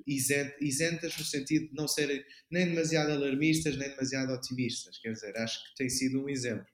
isentas 0.07 1.17
no 1.17 1.25
sentido 1.25 1.67
de 1.67 1.75
não 1.75 1.87
serem 1.87 2.23
nem 2.49 2.67
demasiado 2.67 3.11
alarmistas 3.11 3.77
nem 3.77 3.89
demasiado 3.89 4.31
otimistas, 4.31 4.97
quer 4.99 5.11
dizer, 5.11 5.35
acho 5.37 5.63
que 5.69 5.75
tem 5.75 5.89
sido 5.89 6.23
um 6.23 6.29
exemplo. 6.29 6.67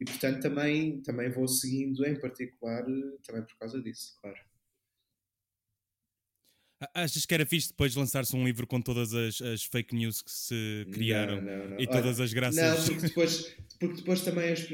E 0.00 0.04
portanto 0.04 0.42
também, 0.42 1.00
também 1.02 1.30
vou 1.30 1.46
seguindo 1.46 2.04
em 2.04 2.18
particular 2.18 2.84
também 3.24 3.42
por 3.42 3.58
causa 3.58 3.80
disso, 3.80 4.18
claro. 4.20 4.38
Achas 6.92 7.24
que 7.24 7.32
era 7.32 7.46
fixe 7.46 7.68
depois 7.68 7.96
lançar-se 7.96 8.36
um 8.36 8.44
livro 8.44 8.66
com 8.66 8.82
todas 8.82 9.14
as, 9.14 9.40
as, 9.40 9.62
fake 9.64 9.94
news 9.94 10.20
que 10.20 10.30
se 10.30 10.86
criaram 10.92 11.40
não, 11.40 11.56
não, 11.56 11.68
não. 11.70 11.80
e 11.80 11.86
todas 11.86 12.20
as 12.20 12.34
graças? 12.34 12.60
Não, 12.62 12.84
porque 12.84 13.00
depois, 13.08 13.56
porque 13.80 13.96
depois 13.96 14.20
também, 14.20 14.52
as, 14.52 14.68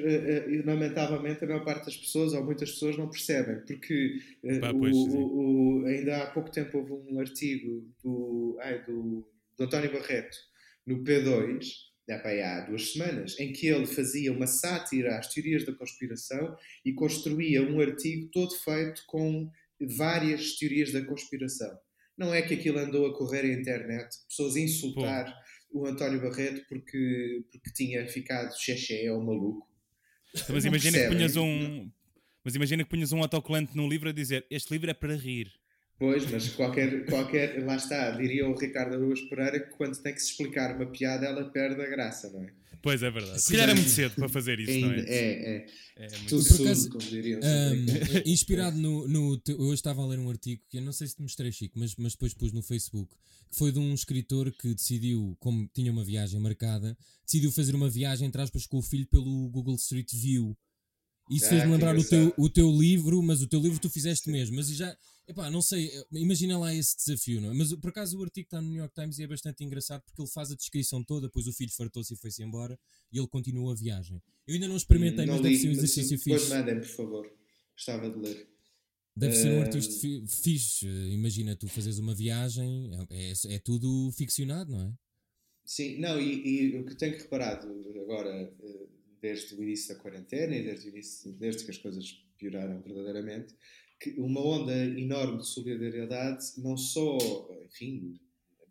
lamentavelmente, 0.64 1.44
a 1.44 1.46
maior 1.46 1.64
parte 1.64 1.86
das 1.86 1.96
pessoas, 1.96 2.32
ou 2.32 2.44
muitas 2.44 2.72
pessoas, 2.72 2.98
não 2.98 3.08
percebem. 3.08 3.60
Porque 3.64 4.18
Pá, 4.60 4.74
pois, 4.74 4.96
o, 4.96 5.82
o, 5.82 5.86
ainda 5.86 6.24
há 6.24 6.26
pouco 6.32 6.50
tempo 6.50 6.78
houve 6.78 6.92
um 6.92 7.20
artigo 7.20 7.88
do, 8.02 8.58
ai, 8.60 8.82
do, 8.84 9.24
do 9.56 9.64
António 9.64 9.92
Barreto 9.92 10.36
no 10.84 11.04
P2, 11.04 11.64
há 12.10 12.60
duas 12.68 12.92
semanas, 12.92 13.38
em 13.38 13.52
que 13.52 13.68
ele 13.68 13.86
fazia 13.86 14.32
uma 14.32 14.48
sátira 14.48 15.18
às 15.18 15.32
teorias 15.32 15.64
da 15.64 15.72
conspiração 15.72 16.56
e 16.84 16.92
construía 16.92 17.62
um 17.62 17.80
artigo 17.80 18.28
todo 18.32 18.52
feito 18.56 19.04
com 19.06 19.48
várias 19.96 20.56
teorias 20.56 20.92
da 20.92 21.04
conspiração. 21.04 21.78
Não 22.22 22.32
é 22.32 22.40
que 22.40 22.54
aquilo 22.54 22.78
andou 22.78 23.06
a 23.06 23.18
correr 23.18 23.40
a 23.40 23.52
internet, 23.52 24.16
pessoas 24.28 24.54
a 24.54 24.60
insultar 24.60 25.24
Pô. 25.72 25.80
o 25.80 25.86
António 25.86 26.22
Barreto 26.22 26.64
porque, 26.68 27.44
porque 27.50 27.72
tinha 27.72 28.06
ficado 28.06 28.54
xexé 28.56 29.10
ou 29.10 29.20
maluco. 29.20 29.68
Então, 30.32 30.54
mas 30.54 30.64
imagina 30.64 30.98
que 30.98 31.08
punhas 31.08 31.36
um. 31.36 31.90
Mas 32.44 32.54
imagina 32.54 32.84
que 32.84 32.90
punhas 32.90 33.12
um 33.12 33.20
autocolante 33.20 33.76
num 33.76 33.88
livro 33.88 34.08
a 34.08 34.12
dizer 34.12 34.46
este 34.48 34.70
livro 34.72 34.88
é 34.88 34.94
para 34.94 35.16
rir. 35.16 35.52
Pois, 35.98 36.28
mas 36.30 36.48
qualquer, 36.48 37.06
qualquer. 37.06 37.64
Lá 37.64 37.76
está, 37.76 38.10
diria 38.10 38.48
o 38.48 38.58
Ricardo 38.58 38.94
Aruz 38.94 39.20
Pereira 39.22 39.60
que 39.60 39.76
quando 39.76 39.96
tem 40.02 40.12
que 40.12 40.20
se 40.20 40.30
explicar 40.30 40.74
uma 40.74 40.86
piada 40.86 41.26
ela 41.26 41.44
perde 41.50 41.80
a 41.80 41.86
graça, 41.88 42.30
não 42.30 42.42
é? 42.42 42.52
Pois 42.82 43.00
é 43.00 43.10
verdade. 43.10 43.40
Se 43.40 43.52
calhar 43.52 43.70
é 43.70 43.74
muito 43.74 43.88
cedo 43.88 44.16
para 44.16 44.28
fazer 44.28 44.58
isso, 44.58 44.72
Ainda, 44.72 44.88
não 44.88 44.94
é? 44.94 45.00
É, 45.02 45.66
é. 45.96 46.04
é 46.04 46.06
Tudo 46.28 46.54
acaso, 46.54 46.90
como 46.90 47.04
diriam. 47.04 47.40
Um, 47.40 48.28
inspirado 48.28 48.76
no, 48.76 49.06
no. 49.06 49.40
Eu 49.46 49.60
hoje 49.60 49.74
estava 49.74 50.02
a 50.02 50.06
ler 50.06 50.18
um 50.18 50.28
artigo 50.28 50.60
que 50.68 50.78
eu 50.78 50.82
não 50.82 50.92
sei 50.92 51.06
se 51.06 51.14
te 51.14 51.22
mostrei, 51.22 51.52
Chico, 51.52 51.78
mas, 51.78 51.94
mas 51.94 52.12
depois 52.12 52.34
pus 52.34 52.52
no 52.52 52.60
Facebook. 52.60 53.14
Que 53.50 53.56
foi 53.56 53.70
de 53.70 53.78
um 53.78 53.94
escritor 53.94 54.50
que 54.50 54.74
decidiu, 54.74 55.36
como 55.38 55.68
tinha 55.72 55.92
uma 55.92 56.04
viagem 56.04 56.40
marcada, 56.40 56.96
decidiu 57.24 57.52
fazer 57.52 57.74
uma 57.74 57.88
viagem, 57.88 58.26
entre 58.26 58.42
aspas, 58.42 58.66
com 58.66 58.78
o 58.78 58.82
filho 58.82 59.06
pelo 59.06 59.48
Google 59.50 59.76
Street 59.76 60.10
View. 60.12 60.56
Isso 61.30 61.44
ah, 61.46 61.48
fez-me 61.50 61.70
lembrar 61.70 61.96
o 61.96 62.02
teu, 62.02 62.34
o 62.36 62.48
teu 62.48 62.68
livro, 62.70 63.22
mas 63.22 63.40
o 63.42 63.46
teu 63.46 63.60
livro 63.60 63.78
tu 63.78 63.88
fizeste 63.88 64.24
Sim. 64.24 64.32
mesmo. 64.32 64.56
Mas 64.56 64.66
já, 64.68 64.96
epá, 65.26 65.50
não 65.50 65.62
sei, 65.62 65.90
imagina 66.12 66.58
lá 66.58 66.74
esse 66.74 66.96
desafio, 66.96 67.40
não 67.40 67.50
é? 67.50 67.54
Mas 67.54 67.72
por 67.74 67.90
acaso 67.90 68.18
o 68.18 68.22
artigo 68.22 68.46
está 68.46 68.60
no 68.60 68.68
New 68.68 68.78
York 68.78 68.94
Times 68.94 69.18
e 69.18 69.22
é 69.22 69.26
bastante 69.26 69.64
engraçado 69.64 70.02
porque 70.02 70.20
ele 70.20 70.30
faz 70.30 70.50
a 70.50 70.54
descrição 70.54 71.02
toda, 71.02 71.26
depois 71.26 71.46
o 71.46 71.52
filho 71.52 71.72
fartou-se 71.72 72.14
e 72.14 72.16
foi-se 72.16 72.42
embora 72.42 72.78
e 73.12 73.18
ele 73.18 73.28
continua 73.28 73.72
a 73.72 73.76
viagem. 73.76 74.22
Eu 74.46 74.54
ainda 74.54 74.68
não 74.68 74.76
experimentei, 74.76 75.26
não 75.26 75.34
mas 75.34 75.42
li, 75.42 75.50
deve 75.50 75.58
ser 75.60 75.68
um 75.68 75.72
exercício 75.72 76.18
fixe. 76.18 76.30
Depois 76.30 76.48
mandem, 76.48 76.80
por 76.80 76.88
favor. 76.88 77.32
Gostava 77.74 78.10
de 78.10 78.18
ler. 78.18 78.48
Deve 79.16 79.34
uh... 79.34 79.40
ser 79.40 79.48
um 79.50 79.58
eh, 79.58 79.62
artista 79.62 80.00
fi 80.00 80.24
fixe. 80.26 80.86
Imagina 80.86 81.56
tu 81.56 81.68
fazes 81.68 81.98
uma 81.98 82.14
viagem, 82.14 82.90
é, 83.10 83.30
é, 83.30 83.54
é, 83.54 83.58
tudo 83.58 84.10
ficcionado, 84.12 84.72
não 84.72 84.80
é? 84.80 84.92
Sim, 85.64 85.98
não, 85.98 86.20
e, 86.20 86.72
e 86.74 86.78
o 86.78 86.84
que 86.84 86.94
tenho 86.96 87.16
reparado 87.16 87.68
agora 88.02 88.52
eh, 88.60 88.86
desde 89.20 89.54
o 89.54 89.62
início 89.62 89.94
da 89.94 90.00
quarentena 90.00 90.56
e 90.56 90.64
desde, 90.64 90.88
início, 90.88 91.32
desde 91.34 91.64
que 91.64 91.70
as 91.70 91.78
coisas 91.78 92.24
pioraram 92.36 92.82
verdadeiramente, 92.82 93.54
que 94.02 94.18
uma 94.18 94.40
onda 94.40 94.74
enorme 94.74 95.38
de 95.38 95.46
solidariedade, 95.46 96.44
não 96.58 96.76
só, 96.76 97.16
enfim, 97.64 98.18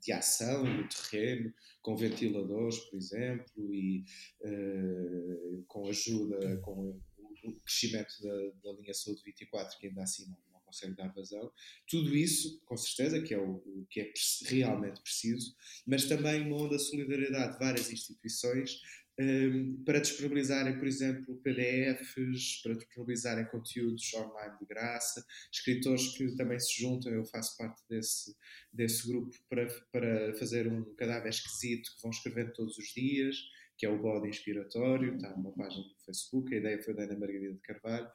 de 0.02 0.12
ação 0.12 0.66
no 0.66 0.88
terreno, 0.90 1.54
com 1.82 1.96
ventiladores, 1.96 2.80
por 2.80 2.98
exemplo, 2.98 3.74
e 3.74 4.04
uh, 4.42 5.64
com 5.68 5.88
ajuda, 5.88 6.58
com 6.58 7.00
o 7.44 7.56
crescimento 7.64 8.14
da, 8.22 8.72
da 8.72 8.80
linha 8.80 8.94
Saúde 8.94 9.24
24, 9.24 9.80
que 9.80 9.88
ainda 9.88 10.04
assim 10.04 10.26
não, 10.28 10.38
não 10.54 10.60
consegue 10.62 10.96
dar 10.96 11.08
vazão. 11.14 11.52
Tudo 11.88 12.16
isso, 12.16 12.60
com 12.66 12.76
certeza, 12.76 13.22
que 13.22 13.34
é 13.34 13.40
o, 13.40 13.56
o 13.56 13.86
que 13.90 14.02
é 14.02 14.14
realmente 14.48 15.02
preciso, 15.02 15.56
mas 15.88 16.06
também 16.06 16.42
uma 16.42 16.58
onda 16.58 16.78
de 16.78 16.84
solidariedade 16.84 17.54
de 17.54 17.60
várias 17.60 17.92
instituições 17.92 18.82
um, 19.20 19.84
para 19.84 20.00
disponibilizarem, 20.00 20.78
por 20.78 20.88
exemplo, 20.88 21.36
PDFs, 21.44 22.62
para 22.64 22.76
disponibilizarem 22.76 23.46
conteúdos 23.46 24.14
online 24.14 24.58
de 24.60 24.66
graça, 24.66 25.26
escritores 25.52 26.16
que 26.18 26.36
também 26.36 26.60
se 26.60 26.82
juntam, 26.82 27.12
eu 27.12 27.26
faço 27.26 27.58
parte 27.58 27.82
desse, 27.90 28.36
desse 28.72 29.08
grupo, 29.08 29.36
para, 29.50 29.68
para 29.92 30.34
fazer 30.36 30.68
um 30.68 30.84
cadáver 30.96 31.30
esquisito 31.30 31.94
que 31.96 32.02
vão 32.02 32.12
escrevendo 32.12 32.54
todos 32.54 32.78
os 32.78 32.88
dias, 32.88 33.36
que 33.78 33.86
é 33.86 33.90
o 33.90 34.00
bode 34.00 34.30
inspiratório, 34.30 35.16
está 35.16 35.36
numa 35.36 35.52
página 35.54 35.84
do 35.84 36.06
Facebook, 36.06 36.54
a 36.54 36.58
ideia 36.58 36.82
foi 36.84 36.94
da 36.94 37.04
Ana 37.04 37.18
Margarida 37.18 37.54
de 37.54 37.62
Carvalho, 37.62 38.08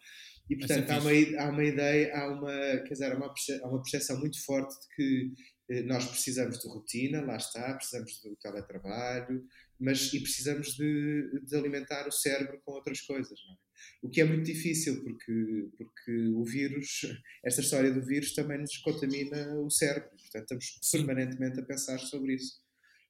e 0.49 0.55
é 0.55 0.59
portanto 0.59 0.91
há 0.91 0.99
uma, 1.00 1.11
há 1.11 1.50
uma 1.50 1.65
ideia, 1.65 2.17
há 2.17 2.29
uma, 2.29 2.79
quer 2.85 2.93
dizer, 2.93 3.12
há 3.12 3.17
uma, 3.17 3.26
há 3.26 3.69
uma 3.69 3.83
percepção 3.83 4.21
muito 4.21 4.45
forte 4.45 4.73
de 4.81 4.95
que 4.95 5.33
nós 5.85 6.07
precisamos 6.09 6.59
de 6.59 6.69
rotina, 6.69 7.25
lá 7.25 7.37
está, 7.37 7.75
precisamos 7.75 8.21
do 8.23 8.37
teletrabalho, 8.37 9.45
mas 9.79 10.13
e 10.13 10.21
precisamos 10.21 10.75
de, 10.75 11.41
de 11.45 11.57
alimentar 11.57 12.07
o 12.07 12.13
cérebro 12.13 12.61
com 12.65 12.73
outras 12.73 13.01
coisas, 13.01 13.39
é? 13.39 13.67
O 14.01 14.09
que 14.09 14.21
é 14.21 14.25
muito 14.25 14.45
difícil, 14.45 15.03
porque, 15.03 15.69
porque 15.77 16.29
o 16.29 16.45
vírus, 16.45 17.01
esta 17.45 17.61
história 17.61 17.93
do 17.93 18.05
vírus 18.05 18.33
também 18.35 18.59
nos 18.59 18.77
contamina 18.79 19.55
o 19.59 19.71
cérebro, 19.71 20.11
portanto 20.11 20.61
estamos 20.61 20.81
permanentemente 20.93 21.61
a 21.61 21.65
pensar 21.65 21.99
sobre 21.99 22.35
isso. 22.35 22.65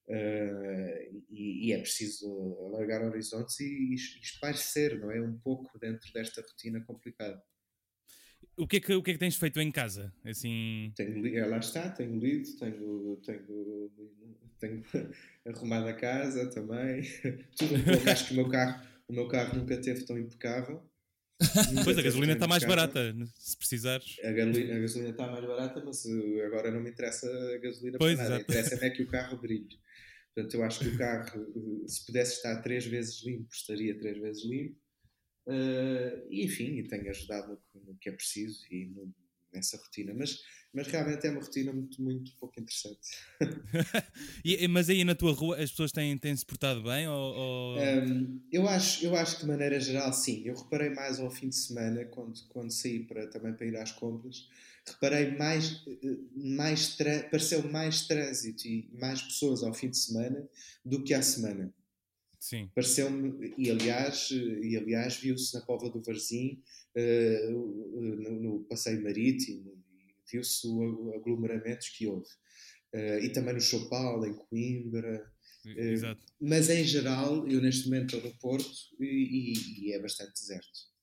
Uh, 0.09 1.25
e, 1.31 1.67
e, 1.67 1.73
é 1.73 1.79
preciso 1.81 2.29
alargar 2.69 3.05
horizontes 3.05 3.59
e, 3.59 3.93
e 3.93 3.95
esparecer, 3.95 5.01
não 5.01 5.11
é? 5.11 5.21
Um 5.21 5.37
pouco 5.37 5.77
dentro 5.81 6.13
desta 6.13 6.41
rotina 6.43 6.81
complicada. 6.85 7.43
O 8.59 8.67
que, 8.67 8.79
é 8.79 8.81
que, 8.81 8.95
o 8.95 9.03
que 9.03 9.11
é 9.11 9.15
que 9.15 9.21
tens 9.21 9.37
feito 9.37 9.61
em 9.61 9.71
casa? 9.71 10.13
Assim... 10.25 10.93
Tenho, 10.97 11.37
é, 11.37 11.47
lá 11.47 11.59
está, 11.59 11.91
tenho 11.91 12.19
lido, 12.19 12.57
tenho, 12.59 13.21
tenho, 13.25 13.93
tenho 14.59 14.83
arrumado 15.47 15.87
a 15.89 15.93
casa 15.93 16.49
também. 16.51 17.03
Tudo 17.57 17.75
um 17.75 17.85
pouco. 17.85 18.11
Acho 18.11 18.29
que 18.29 18.33
o 18.33 18.37
meu 18.37 18.49
carro, 18.49 18.87
o 19.09 19.13
meu 19.13 19.29
carro 19.29 19.59
nunca 19.59 19.77
teve 19.77 20.05
tão 20.05 20.19
impecável. 20.19 20.83
pois 21.85 21.99
a 21.99 22.03
gasolina 22.03 22.33
está 22.33 22.47
mais 22.47 22.65
barata, 22.65 23.15
se 23.35 23.59
precisares. 23.59 24.17
A, 24.25 24.33
gasolina, 24.33 24.75
a 24.75 24.79
gasolina 24.79 25.11
está 25.11 25.27
mais 25.27 25.45
barata, 25.45 25.83
mas 25.85 26.05
uh, 26.07 26.43
agora 26.47 26.71
não 26.71 26.81
me 26.81 26.91
interessa 26.91 27.29
a 27.55 27.59
gasolina 27.59 27.99
pois, 27.99 28.17
para 28.17 28.29
nada. 28.31 28.41
Interessa-me 28.41 28.87
é 28.87 28.91
que 28.91 29.03
o 29.03 29.07
carro 29.07 29.37
brilhe. 29.37 29.79
Portanto, 30.35 30.55
eu 30.55 30.65
acho 30.65 30.81
que 30.81 30.89
o 30.89 30.99
carro, 30.99 31.43
uh, 31.43 31.87
se 31.87 32.07
pudesse 32.07 32.37
estar 32.37 32.63
três 32.63 32.87
vezes 32.87 33.23
limpo, 33.23 33.49
estaria 33.53 33.99
três 33.99 34.17
vezes 34.19 34.45
limpo. 34.47 34.81
Uh, 35.47 36.27
e 36.31 36.45
enfim, 36.45 36.77
e 36.77 36.83
tenho 36.83 37.09
ajudado 37.09 37.61
no, 37.75 37.81
no 37.85 37.99
que 37.99 38.09
é 38.09 38.13
preciso 38.13 38.67
e 38.71 38.87
no, 38.87 39.15
nessa 39.53 39.77
rotina. 39.77 40.13
Mas 40.15 40.41
mas 40.77 40.89
realmente 40.89 41.27
é 41.27 41.31
uma 41.31 41.41
rotina 41.41 41.73
muito, 41.73 42.03
muito 42.03 42.33
pouco 42.37 42.61
interessante. 42.61 43.01
e, 44.45 44.69
mas 44.69 44.91
aí 44.91 45.05
na 45.05 45.15
tua 45.15 45.33
rua 45.33 45.57
as 45.57 45.71
pessoas 45.71 45.91
têm, 45.91 46.19
têm 46.19 46.37
se 46.37 46.45
portado 46.45 46.83
bem? 46.83 47.09
Ou, 47.09 47.35
ou... 47.35 47.79
Um, 47.79 48.43
eu, 48.53 48.69
acho, 48.69 49.07
eu 49.07 49.17
acho 49.17 49.37
que 49.37 49.43
de 49.43 49.49
maneira 49.49 49.81
geral 49.81 50.13
sim. 50.13 50.43
Eu 50.45 50.55
reparei 50.55 50.91
mais 50.91 51.19
ao 51.19 51.31
fim 51.31 51.49
de 51.49 51.57
semana, 51.57 52.05
quando, 52.05 52.39
quando 52.51 52.71
saí 52.71 53.05
para, 53.05 53.27
também 53.29 53.55
para 53.55 53.65
ir 53.65 53.75
às 53.79 53.91
compras, 53.93 54.51
reparei 54.87 55.35
mais, 55.35 55.83
mais 56.35 56.95
pareceu 57.31 57.63
mais 57.71 58.07
trânsito 58.07 58.69
e 58.69 58.91
mais 58.93 59.23
pessoas 59.23 59.63
ao 59.63 59.73
fim 59.73 59.89
de 59.89 59.97
semana 59.97 60.47
do 60.85 61.03
que 61.03 61.15
à 61.15 61.23
semana. 61.23 61.73
Sim. 62.39 62.71
Pareceu-me, 62.75 63.55
e 63.57 63.71
aliás, 63.71 64.31
e 64.31 64.77
aliás 64.77 65.17
viu-se 65.17 65.55
na 65.55 65.63
Pova 65.63 65.91
do 65.91 66.03
Varzim, 66.03 66.63
uh, 66.97 67.51
no, 67.51 68.41
no 68.41 68.65
passeio 68.65 69.03
marítimo, 69.03 69.83
viu-se 70.31 70.67
o 70.67 71.15
aglomeramentos 71.15 71.89
que 71.91 72.07
houve. 72.07 72.29
Uh, 72.95 73.19
e 73.23 73.31
também 73.31 73.55
no 73.55 73.61
Chopal, 73.61 74.25
em 74.27 74.35
Coimbra. 74.35 75.33
Uh, 75.65 75.79
Exato. 75.79 76.25
Mas 76.41 76.71
em 76.71 76.85
geral, 76.85 77.47
eu 77.49 77.61
neste 77.61 77.89
momento 77.89 78.17
estou 78.17 78.31
no 78.31 78.39
Porto 78.39 78.71
e, 79.01 79.05
e, 79.05 79.89
e 79.89 79.93
é 79.93 80.01
bastante 80.01 80.33
deserto. 80.33 80.97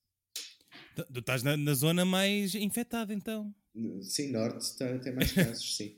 Tu 1.11 1.19
estás 1.19 1.41
na, 1.41 1.57
na, 1.57 1.73
zona 1.73 2.05
mais 2.05 2.53
infectada 2.53 3.13
então? 3.13 3.53
Sim, 4.01 4.31
Norte 4.31 4.75
tem, 4.77 4.99
tem 4.99 5.13
mais 5.13 5.31
casos, 5.31 5.75
sim. 5.75 5.97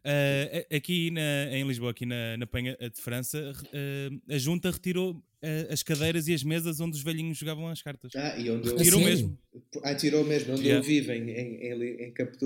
Uh, 0.00 0.74
aqui 0.74 1.10
na, 1.10 1.52
em 1.52 1.66
Lisboa, 1.66 1.90
aqui 1.90 2.06
na, 2.06 2.36
na 2.36 2.46
Penha 2.46 2.76
de 2.76 3.00
França, 3.00 3.52
uh, 3.52 4.32
a 4.34 4.38
junta 4.38 4.70
retirou 4.70 5.12
uh, 5.12 5.72
as 5.72 5.82
cadeiras 5.82 6.26
e 6.28 6.34
as 6.34 6.42
mesas 6.42 6.80
onde 6.80 6.96
os 6.96 7.02
velhinhos 7.02 7.36
jogavam 7.36 7.68
as 7.68 7.82
cartas. 7.82 8.10
Ah, 8.14 8.38
e 8.38 8.50
onde 8.50 8.68
eu... 8.68 8.76
Tirou 8.76 9.00
mesmo. 9.00 9.38
Ah, 9.82 9.94
tirou 9.94 10.24
mesmo. 10.24 10.54
Onde 10.54 10.62
yeah. 10.62 10.78
eu 10.78 10.82
vivo, 10.82 11.12
em, 11.12 11.30
em, 11.30 12.04
em, 12.04 12.12
Campo 12.12 12.38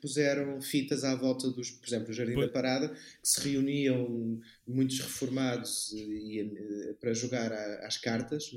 puseram 0.00 0.60
fitas 0.60 1.02
à 1.04 1.14
volta 1.14 1.50
dos, 1.50 1.70
por 1.70 1.86
exemplo, 1.86 2.10
o 2.10 2.12
Jardim 2.12 2.38
da 2.38 2.48
Parada, 2.48 2.88
que 2.88 2.98
se 3.22 3.48
reuniam 3.48 4.40
muitos 4.66 5.00
reformados 5.00 5.92
e, 5.92 6.50
para 7.00 7.14
jogar 7.14 7.52
às 7.82 7.96
cartas, 7.96 8.50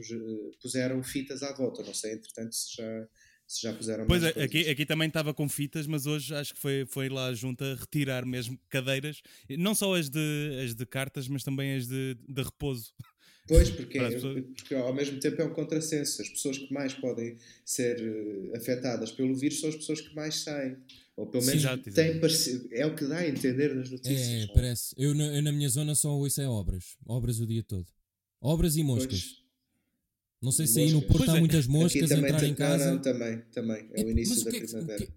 puseram 0.61 1.01
fitas 1.03 1.41
à 1.41 1.53
volta. 1.53 1.83
Não 1.83 1.93
sei, 1.93 2.13
entretanto, 2.13 2.53
se 2.53 2.75
já 2.75 3.07
se 3.51 3.61
já 3.63 3.73
puseram 3.73 4.07
Pois 4.07 4.23
é, 4.23 4.29
aqui, 4.41 4.69
aqui 4.69 4.85
também 4.85 5.09
estava 5.09 5.33
com 5.33 5.47
fitas, 5.49 5.85
mas 5.85 6.05
hoje 6.05 6.33
acho 6.33 6.53
que 6.53 6.59
foi, 6.59 6.85
foi 6.85 7.09
lá 7.09 7.33
junto 7.33 7.63
a 7.63 7.75
retirar 7.75 8.25
mesmo 8.25 8.57
cadeiras, 8.69 9.21
não 9.49 9.75
só 9.75 9.93
as 9.95 10.09
de, 10.09 10.61
as 10.63 10.73
de 10.73 10.85
cartas, 10.85 11.27
mas 11.27 11.43
também 11.43 11.75
as 11.75 11.85
de, 11.85 12.15
de 12.27 12.41
repouso. 12.41 12.93
Pois, 13.47 13.69
porque, 13.69 13.97
é, 13.97 14.19
porque 14.55 14.75
ao 14.75 14.93
mesmo 14.93 15.19
tempo 15.19 15.41
é 15.41 15.45
um 15.45 15.53
contrassenso. 15.53 16.21
As 16.21 16.29
pessoas 16.29 16.57
que 16.57 16.71
mais 16.71 16.93
podem 16.93 17.37
ser 17.65 17.99
uh, 17.99 18.55
afetadas 18.55 19.11
pelo 19.11 19.35
vírus 19.35 19.59
são 19.59 19.67
as 19.67 19.75
pessoas 19.75 19.99
que 19.99 20.15
mais 20.15 20.35
saem. 20.35 20.77
Ou 21.17 21.27
pelo 21.27 21.45
menos 21.45 21.61
Sim, 21.61 21.91
têm, 21.91 22.21
é 22.71 22.85
o 22.85 22.95
que 22.95 23.05
dá 23.05 23.17
a 23.17 23.27
entender 23.27 23.75
nas 23.75 23.89
notícias. 23.89 24.49
É, 24.49 24.53
parece. 24.53 24.95
Eu 24.97 25.13
na, 25.13 25.25
eu 25.35 25.41
na 25.41 25.51
minha 25.51 25.67
zona 25.67 25.95
só 25.95 26.15
ouço 26.15 26.39
é 26.39 26.47
obras. 26.47 26.95
Obras 27.05 27.41
o 27.41 27.47
dia 27.47 27.63
todo. 27.63 27.87
Obras 28.39 28.77
e 28.77 28.83
moscas. 28.83 29.21
Pois. 29.21 29.40
Não 30.41 30.51
sei 30.51 30.65
se 30.65 30.79
aí 30.79 30.91
no 30.91 31.03
Porto 31.03 31.29
há 31.29 31.37
é. 31.37 31.39
muitas 31.39 31.67
moscas 31.67 32.11
a 32.11 32.17
entrar 32.17 32.43
em 32.43 32.55
casa. 32.55 32.85
Não, 32.85 32.93
não, 32.95 33.01
também, 33.01 33.41
também. 33.51 33.89
É, 33.93 34.03
o 34.03 34.09
início 34.09 34.43
da 34.43 34.57
é 34.57 34.59
primavera. 34.59 35.05
Que... 35.05 35.13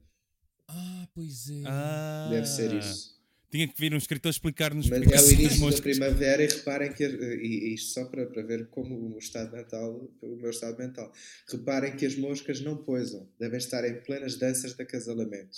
Ah, 0.69 1.09
pois 1.15 1.49
é. 1.49 1.63
Ah, 1.65 2.29
Deve 2.31 2.47
ser 2.47 2.75
isso. 2.75 3.15
Tinha 3.51 3.69
que 3.69 3.81
vir 3.81 3.95
um 3.95 3.97
escritor 3.97 4.31
explicar-nos 4.31 4.91
Mas 4.91 5.01
é 5.01 5.21
o 5.21 5.31
início 5.33 5.71
da 5.71 5.81
primavera 5.81 6.43
e 6.43 6.49
reparem 6.49 6.93
que, 6.93 7.05
e 7.05 7.73
isto 7.73 7.93
só 7.93 8.05
para, 8.07 8.27
para 8.27 8.43
ver 8.43 8.67
como 8.69 9.15
o 9.15 9.19
estado 9.19 9.53
mental, 9.53 10.13
o 10.21 10.37
meu 10.37 10.51
estado 10.51 10.77
mental, 10.77 11.13
reparem 11.49 11.95
que 11.97 12.05
as 12.05 12.17
moscas 12.17 12.61
não 12.61 12.77
poisam, 12.77 13.31
devem 13.39 13.59
estar 13.59 13.89
em 13.89 14.03
plenas 14.03 14.37
danças 14.37 14.75
de 14.75 14.83
acasalamento, 14.83 15.57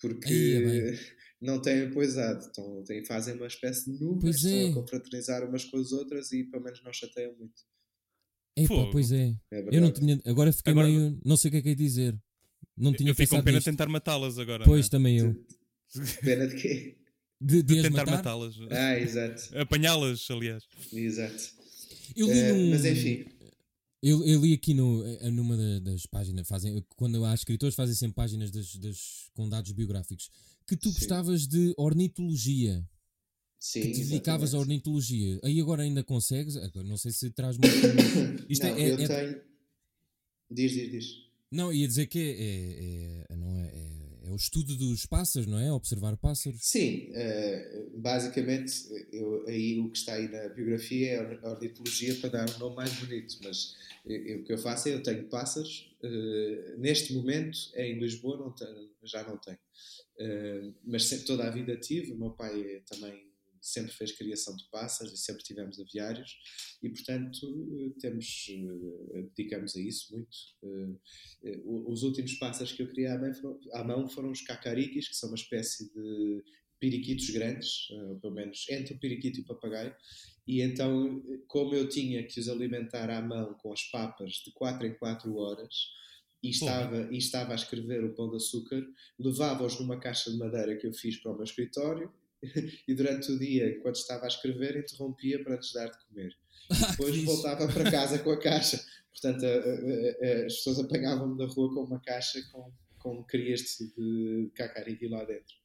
porque 0.00 0.28
Aí, 0.28 0.98
não 1.40 1.62
têm 1.62 1.88
poisado, 1.92 2.44
então, 2.50 2.82
têm, 2.82 3.04
fazem 3.04 3.36
uma 3.36 3.46
espécie 3.46 3.92
de 3.92 4.04
nuvens, 4.04 4.42
estão 4.42 4.50
é. 4.50 4.70
a 4.70 4.74
confraternizar 4.74 5.48
umas 5.48 5.64
com 5.64 5.76
as 5.78 5.92
outras 5.92 6.32
e 6.32 6.42
pelo 6.42 6.64
menos 6.64 6.82
não 6.82 6.92
chateiam 6.92 7.32
muito. 7.38 7.62
Epa, 8.56 8.88
pois 8.90 9.12
é. 9.12 9.34
é 9.50 9.76
eu 9.76 9.80
não 9.80 9.90
tinha. 9.90 10.20
Agora 10.24 10.52
fiquei 10.52 10.72
agora, 10.72 10.88
meio. 10.88 11.18
Não 11.24 11.36
sei 11.36 11.48
o 11.48 11.52
que 11.52 11.58
é 11.58 11.62
que 11.62 11.68
é 11.70 11.74
dizer. 11.74 12.18
Não 12.76 12.92
tinha 12.92 13.10
eu 13.10 13.14
fico 13.14 13.36
com 13.36 13.42
pena 13.42 13.58
de 13.58 13.64
tentar 13.64 13.88
matá-las 13.88 14.38
agora. 14.38 14.64
Pois, 14.64 14.86
né? 14.86 14.90
também 14.90 15.18
eu. 15.18 15.36
Pena 16.22 16.46
de 16.46 16.56
quê? 16.56 16.96
De, 17.40 17.62
de, 17.62 17.74
de 17.76 17.82
tentar 17.82 18.06
matá-las. 18.06 18.54
Ah, 18.70 18.98
exato. 18.98 19.58
Apanhá-las, 19.58 20.30
aliás. 20.30 20.64
Exato. 20.92 21.60
Eu 22.16 22.26
li 22.26 22.40
uh, 22.40 22.54
num, 22.54 22.70
mas 22.70 22.84
enfim. 22.84 23.24
Eu, 24.02 24.24
eu, 24.24 24.40
li 24.40 24.54
aqui 24.54 24.72
no, 24.72 25.04
eh, 25.06 25.30
numa 25.30 25.56
das 25.80 26.06
páginas, 26.06 26.48
fazem, 26.48 26.82
quando 26.96 27.22
há 27.24 27.34
escritores 27.34 27.74
fazem 27.74 27.94
sempre 27.94 28.14
páginas 28.14 28.50
das, 28.50 28.74
das, 28.76 29.30
com 29.34 29.46
dados 29.46 29.72
biográficos, 29.72 30.30
que 30.66 30.74
tu 30.74 30.88
Sim. 30.88 30.94
gostavas 30.94 31.46
de 31.46 31.74
ornitologia. 31.76 32.82
Sim, 33.60 33.82
que 33.82 33.92
te 33.92 34.04
dedicavas 34.04 34.54
à 34.54 34.58
ornitologia. 34.58 35.38
Aí 35.44 35.60
agora 35.60 35.82
ainda 35.82 36.02
consegues? 36.02 36.54
Não 36.76 36.96
sei 36.96 37.12
se 37.12 37.30
traz 37.30 37.58
muito. 37.58 37.76
Isto 38.48 38.66
não, 38.66 38.74
é, 38.74 38.82
é, 38.82 38.90
eu 38.90 38.98
é... 38.98 39.06
tenho. 39.06 39.40
Diz, 40.50 40.72
diz, 40.72 40.90
diz. 40.90 41.30
Não, 41.52 41.70
ia 41.70 41.86
dizer 41.86 42.06
que 42.06 42.18
é, 42.18 43.32
é, 43.32 43.36
não 43.36 43.54
é, 43.56 43.66
é, 43.66 44.28
é, 44.28 44.32
o 44.32 44.36
estudo 44.36 44.76
dos 44.76 45.04
pássaros, 45.04 45.46
não 45.46 45.58
é? 45.58 45.70
Observar 45.70 46.16
pássaros. 46.16 46.60
Sim, 46.62 47.10
uh, 47.10 47.98
basicamente 47.98 48.72
eu, 49.12 49.44
aí 49.46 49.78
o 49.78 49.90
que 49.90 49.98
está 49.98 50.14
aí 50.14 50.28
na 50.28 50.48
biografia 50.48 51.10
é 51.10 51.18
a 51.18 51.50
ornitologia 51.50 52.14
para 52.14 52.30
dar 52.30 52.56
um 52.56 52.58
nome 52.58 52.76
mais 52.76 52.92
bonito, 52.94 53.36
mas 53.42 53.76
eu, 54.06 54.40
o 54.40 54.44
que 54.44 54.52
eu 54.52 54.58
faço 54.58 54.88
é 54.88 54.94
eu 54.94 55.02
tenho 55.02 55.24
pássaros, 55.24 55.92
uh, 56.02 56.78
neste 56.78 57.12
momento 57.12 57.58
em 57.74 57.98
Lisboa 57.98 58.38
não 58.38 58.52
tenho, 58.52 58.88
já 59.02 59.22
não 59.24 59.36
tenho, 59.36 59.58
uh, 59.58 60.74
mas 60.84 61.06
sempre 61.06 61.26
toda 61.26 61.44
a 61.44 61.50
vida 61.50 61.76
tive, 61.76 62.12
o 62.12 62.16
meu 62.16 62.30
pai 62.30 62.80
também 62.88 63.29
sempre 63.60 63.92
fez 63.92 64.12
criação 64.12 64.56
de 64.56 64.64
pássaros 64.70 65.12
e 65.12 65.16
sempre 65.16 65.42
tivemos 65.42 65.78
aviários 65.78 66.38
e, 66.82 66.88
portanto, 66.88 67.68
eh, 67.78 67.92
temos, 68.00 68.46
eh, 68.48 69.22
dedicamos 69.36 69.76
a 69.76 69.80
isso 69.80 70.12
muito. 70.12 70.36
Eh, 71.44 71.60
os 71.64 72.02
últimos 72.02 72.34
pássaros 72.34 72.72
que 72.72 72.82
eu 72.82 72.88
criei 72.88 73.08
à 73.08 73.84
mão 73.84 74.08
foram 74.08 74.30
os 74.30 74.40
cacariquis, 74.40 75.08
que 75.08 75.16
são 75.16 75.28
uma 75.28 75.36
espécie 75.36 75.92
de 75.92 76.42
periquitos 76.78 77.28
grandes, 77.28 77.88
pelo 78.22 78.32
menos 78.32 78.66
entre 78.70 78.94
o 78.94 78.98
periquito 78.98 79.38
e 79.38 79.42
o 79.42 79.46
papagaio, 79.46 79.94
e 80.46 80.62
então, 80.62 81.22
como 81.46 81.74
eu 81.74 81.86
tinha 81.86 82.26
que 82.26 82.40
os 82.40 82.48
alimentar 82.48 83.10
à 83.10 83.20
mão 83.20 83.52
com 83.54 83.70
as 83.70 83.82
papas 83.90 84.32
de 84.44 84.50
4 84.52 84.86
em 84.86 84.94
4 84.94 85.36
horas, 85.36 85.90
e 86.42 86.48
estava, 86.48 87.08
e 87.12 87.18
estava 87.18 87.52
a 87.52 87.54
escrever 87.54 88.02
o 88.02 88.14
Pão 88.14 88.30
de 88.30 88.36
Açúcar, 88.36 88.82
levava-os 89.18 89.78
numa 89.78 90.00
caixa 90.00 90.30
de 90.30 90.38
madeira 90.38 90.74
que 90.76 90.86
eu 90.86 90.94
fiz 90.94 91.18
para 91.18 91.32
o 91.32 91.34
meu 91.34 91.44
escritório 91.44 92.10
e 92.88 92.94
durante 92.94 93.30
o 93.32 93.38
dia, 93.38 93.70
enquanto 93.76 93.96
estava 93.96 94.24
a 94.24 94.28
escrever, 94.28 94.76
interrompia 94.78 95.42
para 95.42 95.56
lhes 95.56 95.72
dar 95.72 95.86
de 95.90 95.98
comer. 96.06 96.32
Ah, 96.70 96.90
depois 96.92 97.14
que 97.16 97.24
voltava 97.24 97.66
para 97.72 97.90
casa 97.90 98.18
com 98.18 98.30
a 98.30 98.38
caixa. 98.38 98.80
Portanto, 99.12 99.44
a- 99.44 99.48
a- 99.48 100.42
a- 100.42 100.46
as 100.46 100.54
pessoas 100.54 100.78
apanhavam-me 100.78 101.36
na 101.36 101.46
rua 101.46 101.74
com 101.74 101.80
uma 101.84 102.00
caixa 102.00 102.40
com, 102.52 102.72
com 102.98 103.24
crias 103.24 103.60
de, 103.96 104.50
cacarigui 104.54 105.08
lá 105.08 105.24
dentro. 105.24 105.58